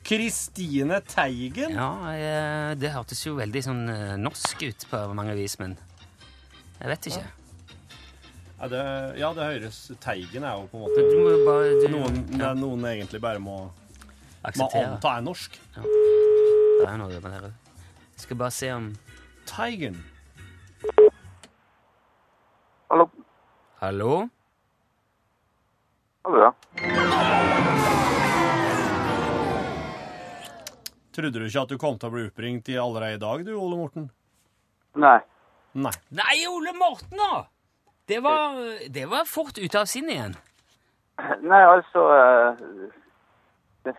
Kristine 0.09 1.01
Teigen. 1.05 1.75
Ja, 1.77 2.13
eh, 2.17 2.71
det 2.81 2.89
hørtes 2.95 3.19
jo 3.27 3.35
veldig 3.37 3.61
sånn 3.61 3.83
eh, 3.93 4.15
norsk 4.17 4.63
ut 4.65 4.85
på 4.89 5.01
mange 5.13 5.35
vis, 5.37 5.53
men 5.61 5.75
jeg 6.79 6.89
vet 6.89 7.09
ikke. 7.11 7.25
Ja, 8.55 8.69
det, 8.73 8.81
ja, 9.21 9.29
det 9.37 9.45
høres 9.51 9.77
Teigen 10.01 10.47
er 10.49 10.57
jo 10.57 10.65
på 10.71 10.81
en 10.81 10.97
Du 10.97 11.13
måte 11.13 11.13
må 11.13 11.35
bare 11.45 11.77
du, 11.77 11.85
noen, 11.93 12.17
ja, 12.41 12.49
noen 12.57 12.89
egentlig 12.89 13.21
bare 13.21 13.43
må, 13.43 13.59
må 14.57 14.69
anta 14.81 15.13
er 15.13 15.29
norsk. 15.29 15.61
Det 15.77 16.89
er 16.89 16.97
noe 16.97 17.21
med 17.21 17.39
det. 17.45 17.53
Jeg 18.17 18.25
skal 18.25 18.41
bare 18.41 18.57
se 18.57 18.73
om 18.73 18.91
Teigen. 19.45 20.01
Hallo. 22.89 23.11
Hallo? 23.77 24.13
Hallo, 26.25 26.49
ja. 26.49 28.08
Trodde 31.19 31.35
du 31.35 31.49
ikke 31.49 31.61
at 31.65 31.71
du 31.73 31.79
kom 31.81 31.97
til 31.99 32.07
å 32.07 32.13
bli 32.13 32.21
oppringt 32.29 32.69
i 32.71 32.77
allerede 32.79 33.17
i 33.17 33.19
dag, 33.19 33.41
du, 33.43 33.51
Ole 33.59 33.75
Morten? 33.75 34.05
Nei. 35.03 35.17
Nei. 35.75 35.91
Nei, 36.15 36.35
Ole 36.47 36.71
Morten, 36.77 37.19
da! 37.19 37.41
Det 38.07 38.21
var, 38.23 38.55
det 38.87 39.03
var 39.11 39.27
fort 39.27 39.59
ute 39.59 39.81
av 39.81 39.89
sinnet 39.91 40.15
igjen. 40.15 40.37
Nei, 41.43 41.59
altså 41.59 42.05
uh... 42.07 42.63
Du, 43.83 43.93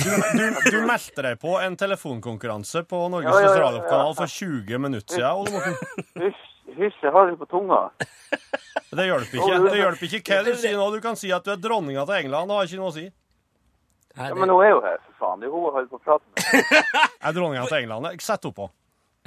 du, 0.00 0.42
du 0.72 0.76
meldte 0.88 1.22
deg 1.22 1.38
på 1.38 1.54
en 1.60 1.76
telefonkonkurranse 1.78 2.82
på 2.90 3.04
Norges 3.12 3.40
Ja, 3.44 3.70
ja. 3.78 4.02
for 4.16 4.26
20 4.26 4.82
minutter 4.82 5.20
siden, 5.20 5.30
Ole 5.30 5.54
Morten. 5.54 6.04
Hysj, 6.18 6.44
hysj, 6.80 7.00
jeg 7.04 7.14
har 7.14 7.30
den 7.30 7.38
på 7.38 7.46
tunga. 7.50 7.84
Det 8.90 9.06
hjelper 9.06 9.38
ikke. 9.38 9.62
Det 9.68 9.78
hjelper 9.84 10.18
ikke 10.18 10.34
hva 10.34 10.42
du 10.50 10.52
sier 10.58 10.78
nå. 10.78 10.90
Du 10.96 11.02
kan 11.04 11.18
si 11.18 11.30
at 11.34 11.46
du 11.46 11.54
er 11.54 11.62
dronninga 11.62 12.02
til 12.10 12.24
England. 12.24 12.50
Det 12.50 12.58
har 12.58 12.70
ikke 12.70 12.82
noe 12.82 12.90
å 12.90 12.96
si. 12.98 13.06
Ja, 14.16 14.28
Ja, 14.28 14.34
men 14.34 14.50
hun 14.50 14.64
er 14.64 14.70
jo 14.74 14.80
her, 14.84 14.98
for 15.06 15.24
faen. 15.24 15.40
Det 15.40 15.46
er 15.46 15.52
hun 15.54 15.64
jeg 15.68 15.72
holder 15.76 15.90
på 15.90 15.98
å 15.98 16.04
prate 16.04 16.24
med. 16.34 16.94
Er 17.22 17.34
dronninga 17.36 17.66
til 17.70 17.78
England. 17.84 18.08
Sett 18.24 18.42
henne 18.44 18.56
på. 18.56 18.66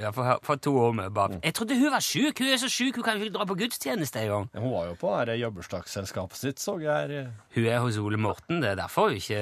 ja, 0.02 0.10
for, 0.10 0.38
for 0.42 0.56
to 0.58 0.72
år 0.82 0.92
med 0.98 1.12
bak. 1.14 1.36
Jeg 1.44 1.54
trodde 1.54 1.76
hun 1.78 1.92
var 1.94 2.02
sjuk. 2.02 2.38
Hun 2.42 2.50
er 2.52 2.58
så 2.60 2.68
sjuk, 2.68 2.96
hun 2.98 3.04
kan 3.06 3.20
ikke 3.20 3.32
dra 3.36 3.46
på 3.48 3.56
gudstjeneste 3.62 4.24
engang. 4.24 4.48
Hun 4.58 4.70
var 4.72 4.88
jo 4.90 4.96
på 5.00 5.12
det 5.30 5.38
jobbursdagsselskapet 5.40 6.36
sitt, 6.40 6.58
så 6.60 6.76
jeg 6.82 6.90
her. 7.14 7.30
Hun 7.54 7.66
er 7.70 7.78
hos 7.84 7.98
Ole 8.02 8.18
Morten. 8.20 8.60
Det 8.60 8.72
er 8.74 8.80
derfor 8.82 9.08
hun 9.12 9.20
ikke 9.22 9.40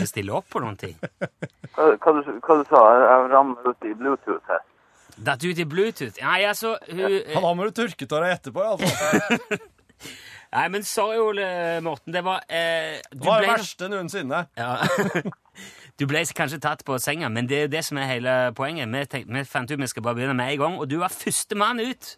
vil 0.00 0.10
stille 0.12 0.36
opp 0.36 0.50
på 0.52 0.62
noen 0.64 0.76
ting. 0.76 0.94
Hva, 1.76 1.90
hva, 2.00 2.12
du, 2.16 2.28
hva 2.40 2.54
du 2.56 2.68
sa 2.70 2.78
du? 2.80 3.02
Jeg 3.04 3.30
rammer 3.34 3.66
ut 3.68 3.84
i 3.84 3.90
Bluetooth 3.98 4.52
her. 4.52 4.62
Datt 5.26 5.44
ut 5.44 5.58
i 5.60 5.64
Bluetooth. 5.68 6.20
Nei, 6.22 6.44
altså 6.48 6.76
hun, 6.88 7.02
Han 7.34 7.44
har 7.44 7.56
med 7.58 7.74
tørketårer 7.76 8.36
etterpå, 8.36 8.64
iallfall. 8.64 9.58
Nei, 10.52 10.68
men 10.68 10.82
sorry, 10.86 11.18
Ole 11.18 11.80
Morten. 11.82 12.12
Det 12.14 12.22
var 12.24 12.44
eh, 12.48 13.00
Det 13.12 13.24
var 13.24 13.40
det 13.42 13.48
ble 13.48 13.56
verste 13.56 13.88
noensinne. 13.92 14.46
ja. 14.56 14.76
Du 15.96 16.04
ble 16.04 16.20
kanskje 16.36 16.58
tatt 16.60 16.82
på 16.84 16.98
senga, 17.00 17.30
men 17.32 17.46
det 17.48 17.56
er 17.62 17.68
det 17.72 17.80
som 17.86 17.96
er 17.96 18.04
hele 18.10 18.32
poenget. 18.52 18.90
Vi, 18.92 19.04
tenk, 19.08 19.30
vi 19.32 19.40
fant 19.48 19.70
ut 19.72 19.80
vi 19.80 19.86
skal 19.88 20.02
bare 20.04 20.14
begynne 20.18 20.34
med 20.36 20.52
en 20.52 20.58
gang, 20.60 20.74
og 20.78 20.90
du 20.90 20.98
var 21.00 21.08
førstemann 21.08 21.80
ut 21.80 22.10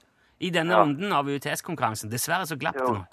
i 0.43 0.51
denne 0.51 0.75
Ja. 0.75 0.81
runden 0.83 1.12
av 1.14 1.29
UTS-konkurransen. 1.31 2.11
Dessverre 2.11 2.47
så 2.51 2.57
glapp 2.59 2.75
det 2.75 2.83
nå. 2.88 3.05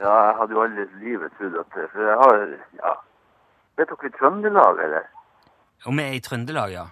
Ja, 0.00 0.12
jeg 0.28 0.36
hadde 0.42 0.52
jo 0.52 0.60
aldri 0.66 0.84
i 0.84 1.00
livet 1.06 1.32
trodd 1.38 1.56
at 1.60 1.72
For 1.72 2.04
jeg 2.04 2.18
har 2.20 2.36
Ja. 2.82 2.92
Vet 3.80 3.88
dere 3.88 4.10
Trøndelag, 4.18 4.84
eller? 4.84 5.08
Og 5.86 5.96
vi 5.96 6.02
er 6.02 6.12
i 6.12 6.20
Trøndelag, 6.20 6.72
ja. 6.76 6.84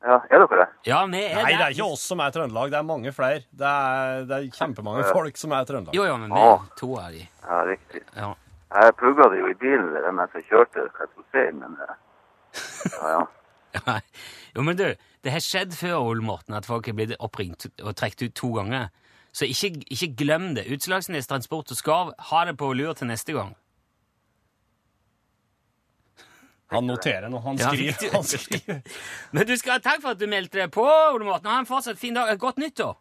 Ja, 0.00 0.16
er 0.32 0.40
dere 0.40 0.58
det? 0.62 0.66
Ja, 0.88 1.00
vi 1.04 1.18
er 1.20 1.42
Nei, 1.42 1.50
det 1.52 1.64
er 1.66 1.74
ikke 1.74 1.88
oss 1.92 2.04
som 2.08 2.22
er 2.24 2.32
Trøndelag. 2.32 2.70
Det 2.72 2.78
er 2.78 2.86
mange 2.88 3.12
flere. 3.12 3.42
Det 3.52 3.72
er, 3.72 4.22
det 4.28 4.36
er 4.38 4.46
kjempemange 4.56 5.02
folk 5.10 5.36
som 5.36 5.52
er 5.52 5.66
Trøndelag. 5.68 5.96
Jo, 5.96 6.06
jo, 6.08 6.14
men 6.22 6.32
vi 6.32 6.44
er 6.46 6.62
to 6.80 6.88
av 6.96 7.10
de. 7.16 7.26
Ja, 7.44 7.58
riktig. 7.68 8.00
Ja. 8.16 8.30
Jeg 8.70 8.94
plugga 9.00 9.26
det 9.32 9.40
jo 9.42 9.50
i 9.50 9.58
bilen 9.60 10.16
mens 10.16 10.36
jeg 10.38 10.46
kjørte, 10.48 10.86
hva 10.94 11.04
jeg 11.04 11.12
skulle 11.12 11.28
si, 11.34 11.44
men 11.58 11.76
eh, 11.84 11.94
Ja, 12.94 13.12
ja. 13.18 13.20
Ja. 13.76 14.00
Jo, 14.56 14.64
men 14.66 14.74
du, 14.78 14.86
det 15.22 15.30
har 15.30 15.42
skjedd 15.44 15.76
før, 15.78 16.00
Ole 16.08 16.24
Morten, 16.26 16.56
at 16.58 16.66
folk 16.66 16.88
er 16.90 16.96
blitt 16.98 17.12
oppringt 17.22 17.68
og 17.84 17.92
trukket 17.94 18.24
ut 18.24 18.34
to 18.40 18.48
ganger. 18.56 18.88
Så 19.30 19.46
ikke, 19.46 19.84
ikke 19.94 20.08
glem 20.24 20.48
det. 20.56 20.64
Utslagsnes 20.74 21.28
Transport 21.30 21.70
og 21.70 21.78
Skarv, 21.78 22.10
ha 22.32 22.40
det 22.48 22.56
på 22.58 22.72
lur 22.74 22.96
til 22.98 23.06
neste 23.12 23.36
gang. 23.36 23.52
Han 26.70 26.86
noterer 26.86 27.28
når 27.28 27.40
han 27.46 27.56
Ja, 27.58 27.68
skriver. 27.68 27.94
du- 28.00 28.10
Han 28.16 28.22
skriver. 28.24 28.80
Men 29.32 29.46
du 29.46 29.56
skal 29.56 29.72
ha 29.72 29.78
takk 29.78 30.02
for 30.02 30.10
at 30.14 30.18
du 30.20 30.26
meldte 30.26 30.58
deg 30.60 30.70
på, 30.70 30.84
Ole 31.14 31.24
Morten. 31.24 31.50
Ha 31.50 31.58
en 31.58 31.66
fortsatt 31.66 31.98
fin 31.98 32.14
dag. 32.14 32.30
Godt 32.38 32.58
nyttår. 32.62 32.94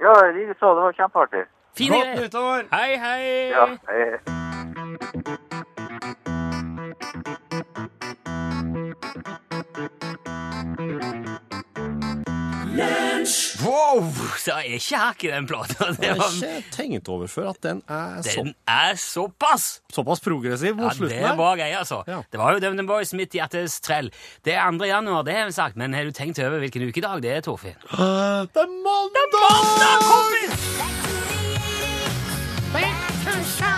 Ja, 0.00 0.12
likeså. 0.36 0.74
Det 0.76 0.82
var 0.86 0.92
kjempeartig. 0.92 1.44
Fin 1.76 1.92
Godt 1.92 2.04
greier. 2.04 2.20
nyttår! 2.20 2.68
Hei, 2.72 2.96
hei. 2.96 3.48
Ja, 3.50 3.66
hei. 3.88 5.18
Wow! 13.58 14.04
Så 14.38 14.52
er 14.54 14.68
ikke 14.76 14.98
hakk 15.00 15.24
i 15.26 15.30
den 15.32 15.46
plata. 15.50 15.88
Det 15.96 16.04
Jeg 16.06 16.14
har 16.14 16.20
var, 16.20 16.34
ikke 16.36 16.70
tenkt 16.76 17.08
over 17.10 17.26
før 17.32 17.48
at 17.50 17.58
den 17.64 17.80
er 17.90 18.20
så, 18.22 18.34
den 18.44 18.52
er 18.70 18.94
såpass! 19.02 19.64
såpass 19.92 20.22
progressiv 20.22 20.76
mot 20.78 20.84
Ja, 20.86 20.92
det 20.92 20.98
slutten 21.00 21.18
er 21.18 21.26
her. 21.32 21.36
bra 21.40 21.48
greier, 21.58 21.78
altså. 21.80 22.02
Ja. 22.06 22.20
Det 22.30 22.38
var 22.38 22.54
jo 22.54 22.62
Dum 22.62 22.86
Boys 22.86 23.10
midt 23.18 23.34
i 23.34 23.40
hjertets 23.40 23.80
trell. 23.82 24.12
Det 24.46 24.54
er 24.54 24.70
2. 24.78 24.84
januar, 24.92 25.24
det 25.26 25.34
har 25.40 25.50
vi 25.50 25.56
sagt, 25.58 25.76
men 25.80 25.96
har 25.96 26.04
du 26.06 26.12
tenkt 26.14 26.38
over 26.38 26.62
hvilken 26.62 26.86
ukedag 26.86 27.22
det 27.26 27.34
er, 27.38 27.40
Torfinn? 27.48 27.74
Det 28.54 28.62
er 28.62 28.70
mandag! 28.86 29.26
Mandag, 29.42 30.06
kompis! 30.06 30.54
Jeg 32.78 33.77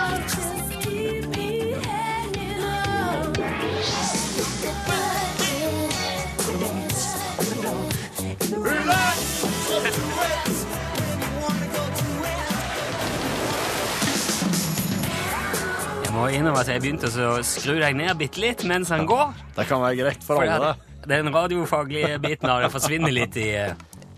må 16.21 16.29
innrømme 16.29 16.61
at 16.61 16.69
jeg 16.69 16.83
begynte 16.83 17.09
å 17.09 17.33
skru 17.45 17.77
deg 17.79 17.97
ned 17.97 18.13
bitte 18.19 18.41
litt 18.43 18.65
mens 18.69 18.91
han 18.93 19.07
går. 19.09 19.33
Det 19.57 19.65
kan 19.69 19.81
være 19.81 20.01
greit 20.03 20.25
for 20.25 20.43
alle. 20.45 20.75
den 21.09 21.31
radiofaglige 21.33 22.19
biten 22.21 22.49
av 22.53 22.61
det 22.61 22.69
forsvinner 22.69 23.13
litt 23.13 23.37
i, 23.41 23.47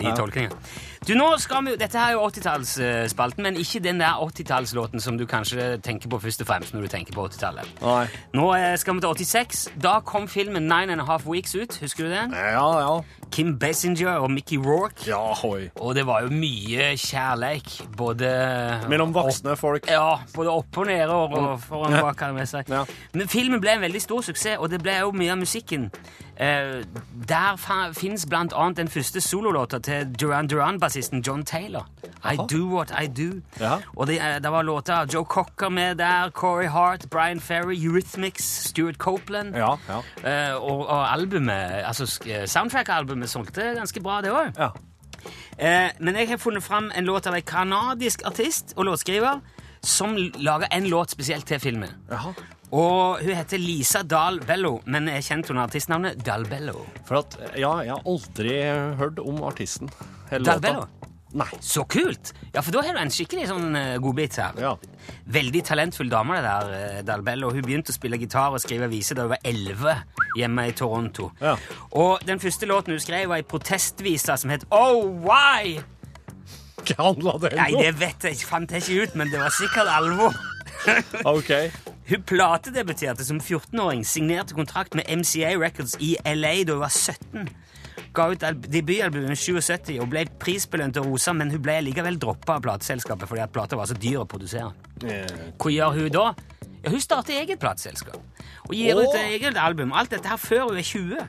eh, 0.04 0.12
ja. 0.12 0.18
tolkningen. 0.18 0.52
Du, 1.04 1.14
nå 1.20 1.26
skal 1.44 1.66
vi, 1.66 1.74
Dette 1.76 2.00
er 2.00 2.14
jo 2.16 2.22
80-tallsspalten, 2.30 3.44
men 3.44 3.58
ikke 3.60 3.82
den 3.84 4.00
der 4.00 4.22
80-tallslåten 4.24 5.04
som 5.04 5.18
du 5.20 5.26
kanskje 5.28 5.78
tenker 5.84 6.08
på 6.10 6.20
først 6.24 6.46
og 6.46 6.48
fremst 6.48 6.76
når 6.76 6.86
du 6.86 6.92
tenker 6.94 7.16
på 7.16 7.26
80-tallet. 7.28 7.74
Nei. 7.82 8.06
Nå 8.38 8.46
eh, 8.56 8.78
skal 8.80 8.96
vi 8.96 9.04
til 9.04 9.28
86. 9.28 9.66
Da 9.84 9.98
kom 10.06 10.30
filmen 10.32 10.64
Nine 10.64 10.96
and 10.96 11.04
a 11.04 11.08
Half 11.10 11.28
Weeks 11.28 11.56
ut. 11.56 11.76
Husker 11.82 12.08
du 12.08 12.14
den? 12.14 12.32
Ja, 12.32 12.70
ja. 12.80 12.96
Kim 13.34 13.60
Basinger 13.60 14.22
og 14.22 14.32
Mickey 14.32 14.58
Rourke. 14.58 15.04
Ja, 15.08 15.34
hoi. 15.42 15.70
Og 15.76 15.96
det 15.96 16.06
var 16.08 16.22
jo 16.24 16.30
mye 16.32 16.94
kjærleik, 17.02 17.80
både 17.98 18.30
Mellom 18.90 19.14
voksne 19.16 19.58
folk. 19.58 19.90
ja, 19.90 20.20
både 20.36 20.54
opp 20.54 20.78
og 20.78 20.86
nede 20.88 21.10
og, 21.10 21.34
og 21.34 21.60
foran 21.62 21.98
bak. 22.00 22.16
kan 22.16 22.38
jeg 22.38 22.48
si. 22.48 22.62
Ja. 22.70 22.84
Men 23.14 23.28
filmen 23.28 23.62
ble 23.62 23.74
en 23.76 23.82
veldig 23.82 24.02
stor 24.02 24.22
suksess, 24.22 24.60
og 24.60 24.70
det 24.70 24.84
ble 24.86 25.00
jo 25.02 25.12
mye 25.12 25.34
av 25.34 25.42
musikken. 25.42 25.90
Eh, 26.38 26.84
der 27.28 27.58
fins 27.94 28.26
blant 28.30 28.54
annet 28.54 28.78
den 28.78 28.88
første 28.88 29.22
sololåta 29.22 29.80
til 29.80 30.16
Duran 30.22 30.48
Duran-bassisten 30.50 31.22
John 31.22 31.46
Taylor. 31.46 31.86
I. 32.26 32.36
Do 32.38 32.76
What 32.76 32.92
I 33.04 33.08
Do. 33.08 33.42
Ja. 33.60 33.78
Og 33.96 34.08
det, 34.08 34.18
eh, 34.20 34.40
det 34.44 34.52
var 34.52 34.62
låter 34.62 34.94
av 34.94 35.08
Joe 35.14 35.26
Cocker 35.26 35.70
med 35.70 35.96
der, 35.96 36.30
Corey 36.30 36.68
Hart, 36.68 37.06
Brian 37.12 37.40
Ferry, 37.40 37.86
Eurythmics, 37.86 38.44
Stuart 38.70 38.96
Copeland. 38.96 39.56
Ja, 39.56 39.76
ja. 39.88 40.00
Eh, 40.50 40.56
og, 40.56 40.88
og 40.88 41.14
albumet, 41.14 41.84
altså 41.86 42.06
soundtrack-albumet 42.46 43.30
solgte 43.30 43.62
ganske 43.76 44.02
bra, 44.02 44.22
det 44.22 44.32
òg. 44.32 44.52
ja. 44.60 44.70
Men 46.00 46.16
jeg 46.16 46.30
har 46.30 46.38
funnet 46.38 46.64
fram 46.64 46.92
en 46.96 47.06
låt 47.06 47.28
av 47.28 47.36
en 47.36 47.42
kanadisk 47.42 48.22
artist 48.26 48.74
og 48.76 48.86
låtskriver 48.86 49.40
som 49.84 50.16
lager 50.36 50.68
en 50.72 50.88
låt 50.88 51.12
spesielt 51.12 51.46
til 51.48 51.60
filmen. 51.60 51.90
Jaha. 52.12 52.34
Og 52.74 53.22
Hun 53.22 53.38
heter 53.38 53.62
Lisa 53.62 54.02
Dahl 54.02 54.40
Bello, 54.48 54.80
men 54.90 55.12
er 55.12 55.22
kjent 55.22 55.52
under 55.54 55.68
artistnavnet 55.68 56.24
Dahl 56.26 56.48
Bello. 56.50 56.88
For 57.06 57.22
at, 57.22 57.38
ja, 57.54 57.76
jeg 57.86 57.94
har 57.94 58.10
aldri 58.10 58.60
hørt 58.98 59.22
om 59.22 59.44
artisten. 59.46 59.92
Dahl 60.34 60.62
Bello? 60.64 60.88
Nei. 61.34 61.48
Så 61.66 61.82
kult! 61.90 62.32
Ja, 62.54 62.62
for 62.62 62.70
da 62.76 62.84
har 62.86 62.94
du 62.94 63.00
en 63.02 63.12
skikkelig 63.14 63.48
sånn 63.50 63.74
uh, 63.74 63.96
godbit 64.02 64.38
her. 64.38 64.58
Ja. 64.62 64.74
Veldig 65.34 65.64
talentfull 65.66 66.12
dame, 66.12 66.38
det 66.38 66.46
der, 66.46 66.74
uh, 66.74 67.00
Dal 67.08 67.26
Bello. 67.26 67.50
Hun 67.54 67.66
begynte 67.66 67.90
å 67.90 67.96
spille 67.96 68.20
gitar 68.22 68.54
og 68.54 68.62
skrive 68.62 68.90
viser 68.92 69.18
da 69.18 69.26
hun 69.26 69.34
var 69.34 69.42
11 69.50 70.38
hjemme 70.38 70.68
i 70.70 70.76
Toronto. 70.78 71.32
Ja. 71.42 71.56
Og 71.98 72.22
den 72.30 72.42
første 72.44 72.70
låten 72.70 72.94
hun 72.94 73.02
skrev, 73.02 73.32
var 73.32 73.42
ei 73.42 73.50
protestvise 73.50 74.38
som 74.38 74.54
het 74.54 74.68
Oh 74.70 75.10
Why! 75.26 75.80
Hva 76.84 77.00
handla 77.00 77.38
det 77.40 77.54
Nei, 77.58 77.70
det 77.80 77.94
vet 77.98 78.26
jeg 78.28 78.44
fant 78.46 78.70
jeg 78.76 78.84
ikke 78.84 79.08
ut, 79.08 79.22
men 79.22 79.34
det 79.34 79.42
var 79.42 79.54
sikkert 79.56 79.90
alvor. 79.90 80.38
Ok. 81.36 81.52
Hun 82.10 82.24
platedebuterte 82.28 83.24
som 83.26 83.40
14-åring, 83.40 84.02
signerte 84.06 84.56
kontrakt 84.58 84.96
med 85.00 85.08
MCA 85.08 85.54
Records 85.62 85.96
i 86.04 86.16
LA 86.28 86.56
da 86.68 86.76
hun 86.76 86.84
var 86.84 86.92
17. 86.92 87.48
Ga 88.14 88.26
ut 88.34 88.44
al- 88.46 88.60
debutalbumet 88.62 89.34
i 89.34 89.40
77 89.40 89.96
og 90.04 90.10
ble 90.12 90.26
prisbelønt 90.42 90.98
og 91.02 91.08
rosa, 91.12 91.34
men 91.34 91.50
hun 91.54 91.62
ble 91.64 91.80
likevel 91.88 92.20
droppa 92.22 92.58
av 92.60 92.66
plateselskapet 92.66 93.30
fordi 93.30 93.42
at 93.46 93.54
plata 93.56 93.78
var 93.80 93.90
så 93.90 93.96
dyr 93.98 94.20
å 94.22 94.28
produsere. 94.30 94.74
Hva 95.04 95.72
gjør 95.74 95.96
hun 95.98 96.12
da? 96.14 96.28
Ja, 96.84 96.92
Hun 96.92 97.00
starter 97.02 97.38
eget 97.40 97.62
plateselskap 97.64 98.20
og 98.68 98.74
gir 98.76 98.96
ut 99.00 99.16
eget 99.20 99.58
album. 99.60 99.92
Alt 99.96 100.12
dette 100.14 100.28
her 100.30 100.40
før 100.40 100.70
hun 100.70 100.78
er 100.80 100.86
20. 100.88 101.24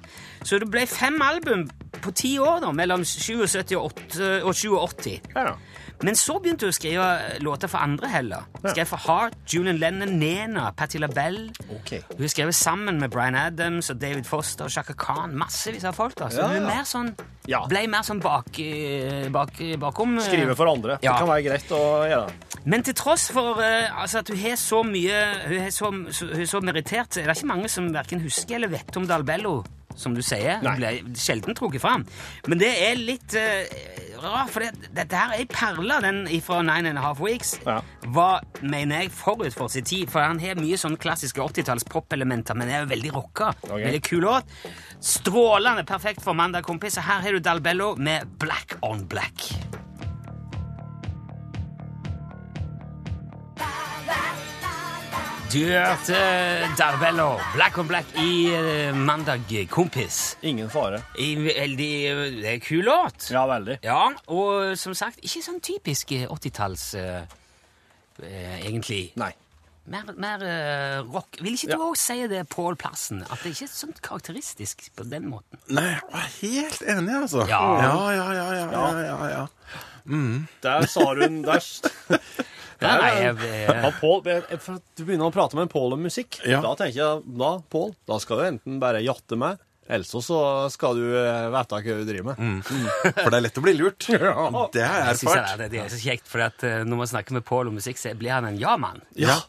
Så 0.47 0.59
det 0.62 0.69
ble 0.71 0.85
fem 0.90 1.17
album 1.23 1.64
på 2.03 2.12
ti 2.14 2.35
år, 2.43 2.61
da, 2.62 2.71
mellom 2.75 3.03
77 3.07 3.75
og, 3.79 3.93
8 4.11 4.29
og 4.47 4.55
87. 4.55 5.09
Ja. 5.35 5.55
Men 6.02 6.16
så 6.18 6.38
begynte 6.42 6.66
hun 6.66 6.72
å 6.72 6.76
skrive 6.76 7.04
låter 7.40 7.70
for 7.70 7.78
andre 7.78 8.09
heller. 8.09 8.42
Skrev 8.64 8.88
for 8.90 9.00
Heart, 9.07 9.37
Julian 9.48 9.78
Lennon, 9.78 10.16
Nena, 10.18 10.70
Patti 10.76 10.98
LaBelle. 10.98 11.52
Okay. 11.80 12.00
Hun 12.18 12.28
skrev 12.28 12.52
sammen 12.52 12.98
med 13.00 13.11
Bryan 13.14 13.35
Adams 13.38 13.90
og 13.90 14.00
David 14.02 14.24
Foster 14.28 14.66
og 14.66 14.70
Shaka 14.74 14.92
Khan. 14.98 15.37
Massevis 15.38 15.85
av 15.85 15.94
folk. 15.96 16.16
da. 16.18 16.28
Så 16.28 16.42
Ja, 16.42 16.48
hun 16.48 16.57
er 16.62 16.66
mer 16.66 16.85
sånn, 16.85 17.14
ble 17.68 17.87
mer 17.88 18.02
sånn 18.02 18.20
bak, 18.20 18.59
eh, 18.59 19.28
bak, 19.30 19.52
bakom. 19.80 20.18
eh. 20.18 20.26
Skrive 20.26 20.57
for 20.57 20.66
andre. 20.74 20.98
Det 21.00 21.09
kan 21.09 21.28
være 21.28 21.46
greit 21.46 21.70
å 21.70 21.83
gjøre. 22.11 22.33
Men 22.66 22.83
til 22.83 22.94
tross 22.94 23.30
for 23.30 23.59
uh, 23.61 24.00
altså 24.00 24.18
at 24.22 24.28
hun 24.28 24.38
har 24.40 24.54
så 24.57 24.78
mye 24.88 25.18
Hun 25.48 25.59
er 25.66 25.70
så, 25.70 25.90
så, 26.16 26.28
så 26.48 26.61
merittert, 26.64 27.12
så 27.12 27.20
er 27.20 27.26
det 27.28 27.37
ikke 27.37 27.50
mange 27.50 27.68
som 27.68 27.90
verken 27.92 28.22
husker 28.24 28.57
eller 28.57 28.68
vet 28.72 28.96
om 28.96 29.04
Dalbello, 29.07 29.59
som 29.98 30.14
du 30.16 30.22
sier. 30.24 30.62
Nei. 30.64 30.76
ble 30.78 31.18
sjelden 31.18 31.57
trukket 31.57 31.83
fram. 31.85 32.07
Men 32.50 32.61
det 32.61 32.70
er 32.87 32.98
litt 32.98 33.37
uh, 33.38 33.62
rart, 34.22 34.50
for 34.54 34.64
det, 34.64 34.90
dette 34.96 35.18
her 35.18 35.35
er 35.35 35.44
ei 35.44 35.48
perle, 35.50 36.00
den 36.04 36.24
fra 36.44 36.61
Nine 36.64 36.92
and 36.92 37.00
a 37.00 37.04
Half 37.04 37.22
Weeks. 37.24 37.57
Ja. 37.66 37.80
Var, 38.14 38.44
mener 38.62 39.04
jeg, 39.04 39.12
forut 39.14 39.54
for 39.57 39.72
sin 39.72 39.87
tid, 39.87 40.11
for 40.12 40.24
han 40.24 40.42
har 40.42 40.59
mye 40.61 40.78
sånn 40.80 40.98
klassiske 41.00 41.42
80-talls 41.42 41.87
pop-elementer, 41.90 42.59
men 42.59 42.72
er 42.72 42.85
jo 42.85 42.92
veldig 42.94 43.14
rocka. 43.16 43.52
Okay. 43.68 43.87
Veldig 43.88 44.02
kul 44.09 44.24
låt. 44.24 44.59
Strålende 45.04 45.87
perfekt 45.88 46.24
for 46.24 46.37
mandag, 46.37 46.66
kompis. 46.66 46.98
Her 47.02 47.24
har 47.24 47.37
du 47.37 47.42
Dalbello 47.44 47.94
med 48.00 48.38
Black 48.40 48.78
on 48.83 49.07
Black. 49.11 49.50
Du 55.55 55.61
hørte 55.71 56.17
Darbello, 56.79 57.37
Black 57.55 57.77
on 57.79 57.87
Black 57.87 58.07
i 58.19 58.49
eh, 58.51 58.95
Mandag, 58.97 59.47
kompis. 59.71 60.37
Ingen 60.43 60.67
fare. 60.73 60.99
I 61.23 61.29
veldig 61.45 61.90
Det 62.40 62.49
er 62.49 62.57
en 62.57 62.64
kul 62.64 62.83
låt. 62.88 63.29
Ja, 63.31 63.45
veldig. 63.47 63.77
Ja, 63.87 64.01
og 64.35 64.73
som 64.81 64.97
sagt, 64.99 65.21
ikke 65.23 65.45
sånn 65.47 65.61
typisk 65.62 66.11
eh, 66.17 66.25
80-talls 66.27 66.87
eh, 66.99 67.37
eh, 68.19 68.57
egentlig. 68.64 69.12
Nei. 69.21 69.31
Mer, 69.95 70.11
mer 70.19 70.43
eh, 70.49 70.99
rock. 71.14 71.38
Vil 71.45 71.55
ikke 71.55 71.71
du 71.71 71.77
Ja. 71.77 71.83
òg 71.87 71.99
si 72.03 72.17
det, 72.35 72.43
Pål 72.51 72.75
Plassen? 72.81 73.23
At 73.29 73.45
det 73.45 73.53
ikke 73.55 73.69
er 73.69 73.75
sånn 73.77 73.95
karakteristisk 74.03 74.88
på 74.99 75.07
den 75.07 75.29
måten? 75.31 75.61
Nei, 75.69 75.87
jeg 75.93 76.03
er 76.19 76.33
helt 76.40 76.83
enig, 76.97 77.14
altså. 77.21 77.47
Ja. 77.47 77.62
ja, 77.85 77.95
ja, 78.17 78.27
ja. 78.40 78.49
ja, 78.57 78.67
ja, 78.75 78.90
ja, 79.07 79.31
ja. 79.37 79.47
Der 80.67 80.87
sa 80.90 81.07
hun 81.14 81.43
der, 81.47 81.62
Nei, 82.81 82.95
nei, 83.01 83.13
jeg, 83.23 83.69
Ja, 83.69 83.91
Paul, 84.01 84.23
jeg- 84.25 84.59
Du 84.97 85.05
begynner 85.05 85.29
å 85.29 85.33
prate 85.35 85.55
med 85.59 85.71
Pål 85.71 85.93
om 85.97 86.03
musikk. 86.03 86.41
Ja. 86.47 86.61
Da 86.65 86.75
tenker 86.75 86.97
jeg 86.99 87.23
da, 87.39 87.53
Pål, 87.71 87.95
da 88.07 88.19
skal 88.19 88.37
du 88.39 88.45
enten 88.49 88.81
bare 88.83 89.01
jatte 89.05 89.37
med, 89.39 89.59
eller 89.89 90.05
så 90.09 90.21
skal 90.73 90.95
du 90.97 91.05
eh, 91.19 91.49
vite 91.53 91.77
hva 91.77 91.83
du 92.01 92.05
driver 92.09 92.31
med. 92.37 92.65
For 93.23 93.31
det 93.31 93.39
er 93.39 93.45
lett 93.45 93.59
å 93.61 93.65
bli 93.67 93.75
lurt. 93.77 94.07
Det 94.09 94.21
har 94.21 95.01
jeg 95.01 95.09
jeg 95.11 95.17
synes 95.21 95.35
erfart. 95.37 95.59
det, 95.59 95.71
det 95.75 95.81
er 95.85 95.91
så 95.93 96.01
kjekt, 96.01 96.27
for 96.31 96.41
at 96.47 96.65
eh, 96.65 96.85
når 96.89 96.97
man 97.03 97.07
snakker 97.11 97.33
med 97.37 97.45
Pål 97.45 97.69
om 97.69 97.75
musikk, 97.81 98.01
så 98.01 98.15
blir 98.17 98.33
han 98.33 98.49
en 98.49 98.57
ja-mann. 98.59 99.03
Ja. 99.15 99.29
Ja. 99.37 99.41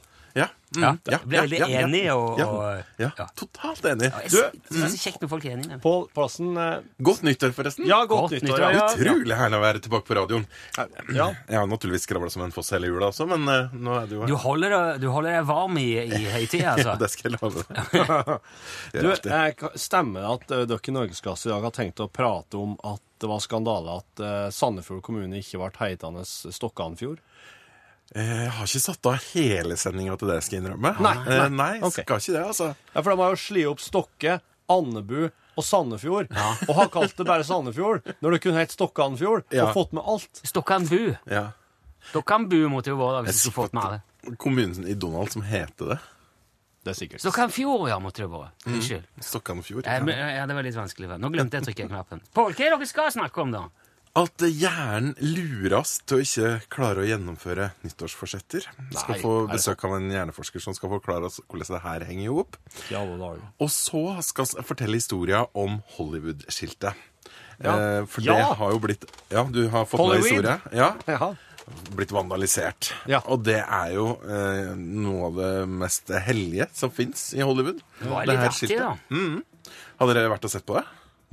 Mm. 0.76 0.82
Ja, 0.84 0.90
ja, 1.08 1.18
blir 1.24 1.40
veldig 1.46 1.60
enig 1.72 2.00
og- 2.12 2.40
ja, 2.42 2.46
og- 2.52 2.84
ja. 3.00 3.08
ja. 3.18 3.26
Totalt 3.40 3.86
enig. 3.88 4.10
Jeg 4.12 4.32
Du, 4.34 4.42
det 4.76 4.82
er 4.84 4.90
så 4.92 4.98
kjekt 5.00 5.22
når 5.24 5.30
folk 5.32 5.46
er 5.48 5.54
enige. 5.56 5.78
Pål 5.80 6.02
Plassen 6.12 6.58
eh, 6.60 6.82
godt 7.02 7.22
nyttår, 7.24 7.54
forresten. 7.56 7.86
Ja, 7.88 8.02
godt, 8.06 8.26
Godt 8.34 8.44
nyttår. 8.44 8.58
nyttår, 8.60 8.74
ja. 8.76 8.88
Utrolig 8.92 9.38
herlig 9.40 9.56
å 9.56 9.62
være 9.64 9.80
tilbake 9.86 10.06
på 10.10 10.18
radioen. 10.20 10.46
Jeg 10.76 11.56
har 11.62 11.70
naturligvis 11.72 12.04
skravla 12.10 12.30
som 12.34 12.44
en 12.44 12.52
foss 12.52 12.74
hele 12.76 12.88
jula 12.92 13.08
også, 13.14 13.28
men 13.32 13.48
eh, 13.48 13.70
nå 13.78 13.96
er 14.02 14.10
det 14.12 14.18
jo 14.20 14.28
Du 14.28 14.36
holder 14.36 15.00
du 15.00 15.08
holder 15.14 15.38
deg 15.38 15.48
varm 15.48 15.78
i, 15.80 15.88
i 16.04 16.26
høytida, 16.34 16.74
altså. 16.76 16.92
Ja, 16.92 16.96
det 17.06 17.10
skal 17.14 17.32
jeg 17.32 17.40
love 17.40 17.64
deg. 17.70 19.00
Du, 19.00 19.10
jeg 19.16 19.56
eh, 19.56 19.70
Stemmer 19.80 20.26
det 20.26 20.34
at 20.36 20.52
eh, 20.60 20.66
dere 20.74 20.92
i 20.92 20.98
Norgesklasse 21.00 21.48
i 21.48 21.54
dag 21.56 21.64
har 21.70 21.72
tenkt 21.80 22.04
å 22.04 22.10
prate 22.12 22.60
om 22.60 22.76
at 22.84 23.00
det 23.24 23.30
var 23.32 23.40
skandale 23.40 23.96
at 24.02 24.20
eh, 24.20 24.50
Sandefjord 24.52 25.02
kommune 25.08 25.40
ikke 25.40 25.62
ble 25.64 25.72
heitende 25.80 26.26
Stokkanfjord? 26.28 27.24
Eh, 28.14 28.44
Jeg 28.46 28.52
har 28.52 28.66
ikke 28.70 28.80
satt 28.84 29.06
av 29.10 29.16
hele 29.34 29.76
sendinga 29.78 30.18
til 30.20 30.28
det, 30.30 30.44
skal 30.44 30.60
jeg 30.60 30.64
innrømme. 30.66 30.92
Nei, 31.02 31.16
Eh, 31.26 31.50
nei. 31.50 31.50
nei 31.50 31.80
Ok. 31.82 31.94
skal 32.04 32.18
ikke 32.22 32.34
det, 32.38 32.44
altså. 32.46 32.76
Ja, 32.94 33.02
for 33.02 33.10
de 33.16 33.18
har 33.24 33.30
jo 33.34 33.36
slitt 33.36 33.68
opp 33.72 33.80
Stokke, 33.82 34.42
Andebu 34.70 35.32
og 35.58 35.64
Sandefjord, 35.64 36.28
og 36.70 36.76
har 36.76 36.88
kalt 36.90 37.16
det 37.18 37.26
bare 37.26 37.44
Sandefjord, 37.44 38.04
når 38.22 38.32
det 38.36 38.42
kunne 38.42 38.60
hett 38.60 38.72
Stokkanfjord, 38.76 39.44
Ja. 39.52 39.66
og 39.68 39.74
fått 39.74 39.94
med 39.94 40.04
alt. 40.06 40.42
Stokkanbu. 40.44 41.18
Ja. 41.32 41.52
Stokkanbu 42.12 42.68
måtte 42.70 42.88
jo 42.94 42.98
være 42.98 43.24
det 43.24 43.32
hvis 43.34 43.44
du 43.44 43.50
skulle 43.50 43.68
fått 43.70 43.74
med 43.74 44.02
det. 44.26 44.38
Kommunen 44.38 44.88
i 44.88 44.94
Donald 44.94 45.32
som 45.32 45.42
heter 45.42 45.90
det. 45.96 46.00
Det 46.86 46.92
er 46.94 46.98
sikkert. 47.08 47.22
Stokkanfjord, 47.22 47.88
ja, 47.90 47.98
måtte 48.00 48.22
det 48.22 48.30
være. 48.30 48.52
Unnskyld. 48.68 49.04
Stokkanfjord. 49.20 49.88
Eh, 49.88 50.36
ja, 50.36 50.46
det 50.46 50.54
var 50.56 50.62
litt 50.64 50.76
vanskelig. 50.76 51.18
Nå 51.20 51.32
glemte 51.34 51.58
jeg 51.58 51.64
å 51.64 51.66
trykke 51.74 51.88
knappen. 51.90 52.22
Pål, 52.34 52.54
hva 52.54 52.66
er 52.66 52.70
det 52.70 52.80
dere 52.80 52.86
skal 52.88 53.10
snakke 53.12 53.42
om, 53.42 53.52
da? 53.52 53.64
At 54.16 54.40
hjernen 54.48 55.12
lurer 55.20 55.74
oss 55.82 55.98
til 56.08 56.22
å 56.22 56.24
ikke 56.24 56.52
klare 56.72 57.02
å 57.04 57.08
gjennomføre 57.10 57.66
nyttårsforsetter. 57.84 58.64
Skal 58.96 59.18
få 59.20 59.34
besøk 59.52 59.84
av 59.90 59.98
en 59.98 60.06
hjerneforsker 60.14 60.64
som 60.64 60.76
skal 60.78 60.94
forklare 60.94 61.28
oss 61.28 61.42
hvordan 61.44 61.74
det 61.76 61.82
her 61.84 62.06
henger 62.08 62.30
i 62.30 62.32
hop. 62.32 62.56
dager. 62.90 63.42
Og 63.60 63.70
så 63.76 64.06
skal 64.24 64.48
vi 64.54 64.64
fortelle 64.70 64.96
historia 65.02 65.42
om 65.54 65.82
Hollywood-skiltet. 65.98 66.96
Ja. 67.60 67.74
Eh, 67.76 68.06
for 68.06 68.22
Ja. 68.24 68.36
det 68.36 68.58
har 68.58 68.72
jo 68.72 68.80
blitt 68.80 69.06
Ja, 69.32 69.44
du 69.44 69.68
har 69.70 69.86
fått 69.86 70.00
med 70.08 70.24
historie? 70.24 70.62
Ja. 70.72 70.96
Ja. 71.08 71.36
Blitt 71.96 72.12
vandalisert. 72.12 72.94
Ja. 73.08 73.20
Og 73.26 73.44
det 73.44 73.60
er 73.68 73.94
jo 73.96 74.20
eh, 74.24 74.76
noe 74.76 75.26
av 75.28 75.36
det 75.36 75.68
mest 75.68 76.08
hellige 76.08 76.70
som 76.74 76.92
fins 76.92 77.34
i 77.34 77.42
Hollywood. 77.42 77.82
Det 78.00 78.10
var 78.10 78.26
litt 78.26 78.38
her 78.38 78.48
artig, 78.48 78.78
da. 78.80 78.96
Har 80.00 80.14
dere 80.14 80.30
vært 80.30 80.46
og 80.46 80.52
sett 80.52 80.66
på 80.66 80.76
det? 80.78 80.86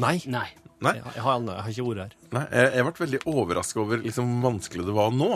Nei. 0.03 0.23
Nei. 0.27 0.49
Nei. 0.83 0.95
Jeg, 0.99 1.17
jeg, 1.17 1.25
har, 1.25 1.43
jeg 1.49 1.65
har 1.67 1.75
ikke 1.75 1.89
ordet 1.93 2.07
her. 2.07 2.15
Nei, 2.37 2.45
jeg, 2.51 2.71
jeg 2.77 2.87
ble 2.89 2.95
veldig 3.07 3.21
overraska 3.33 3.83
over 3.83 4.07
liksom, 4.07 4.31
hvor 4.33 4.51
vanskelig 4.51 4.87
det 4.89 4.97
var 4.97 5.13
nå. 5.17 5.33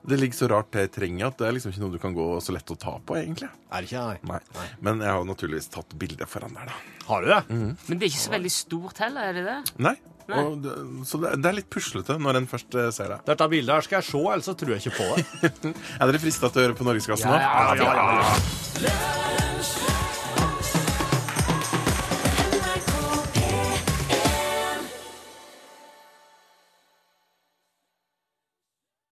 Det 0.00 0.16
ligger 0.16 0.38
så 0.38 0.48
rart 0.48 0.70
til 0.72 0.86
i 0.86 0.88
terrenget 0.88 1.26
at 1.26 1.40
det 1.42 1.48
er 1.48 1.52
liksom 1.56 1.74
ikke 1.74 1.82
noe 1.82 1.92
du 1.92 1.98
kan 2.00 2.14
gå 2.16 2.26
så 2.40 2.54
lett 2.56 2.70
å 2.72 2.76
ta 2.80 2.94
på, 3.04 3.18
egentlig. 3.20 3.50
Er 3.68 3.84
det 3.84 3.90
ikke 3.90 4.04
Nei. 4.30 4.38
Nei. 4.56 4.68
Men 4.86 5.02
jeg 5.04 5.12
har 5.12 5.26
naturligvis 5.28 5.68
tatt 5.74 5.92
bilde 6.00 6.28
foran 6.30 6.56
der, 6.56 6.70
da. 6.70 6.78
Har 7.10 7.26
du 7.26 7.28
det? 7.28 7.40
Men 7.50 7.98
det 8.00 8.06
er 8.06 8.08
ikke 8.08 8.22
så 8.22 8.32
veldig 8.32 8.54
stort 8.54 9.02
heller, 9.04 9.28
er 9.28 9.36
det 9.36 9.44
det? 9.44 9.58
Nei. 9.84 9.96
Nei. 10.30 10.42
Og 10.46 10.60
det, 10.62 10.74
så 11.10 11.18
det, 11.20 11.34
det 11.42 11.50
er 11.50 11.56
litt 11.58 11.70
puslete 11.74 12.14
når 12.22 12.38
en 12.40 12.48
først 12.50 12.76
eh, 12.78 12.90
ser 12.94 13.10
det. 13.16 13.20
Dette 13.32 13.50
bildet 13.50 13.74
her 13.74 13.86
skal 13.86 13.98
jeg 13.98 14.08
se, 14.12 14.22
ellers 14.22 14.46
så 14.46 14.54
tror 14.58 14.76
jeg 14.76 14.84
ikke 14.84 14.98
på 15.00 15.08
det. 15.10 15.74
Er 16.00 16.04
dere 16.06 16.22
frista 16.22 16.52
til 16.52 16.62
å 16.62 16.68
høre 16.68 16.78
på 16.78 16.86
Norgesklassen 16.86 17.34
nå? 17.34 17.40
ja, 17.40 17.74
ja, 17.82 18.86
ja. 18.86 19.89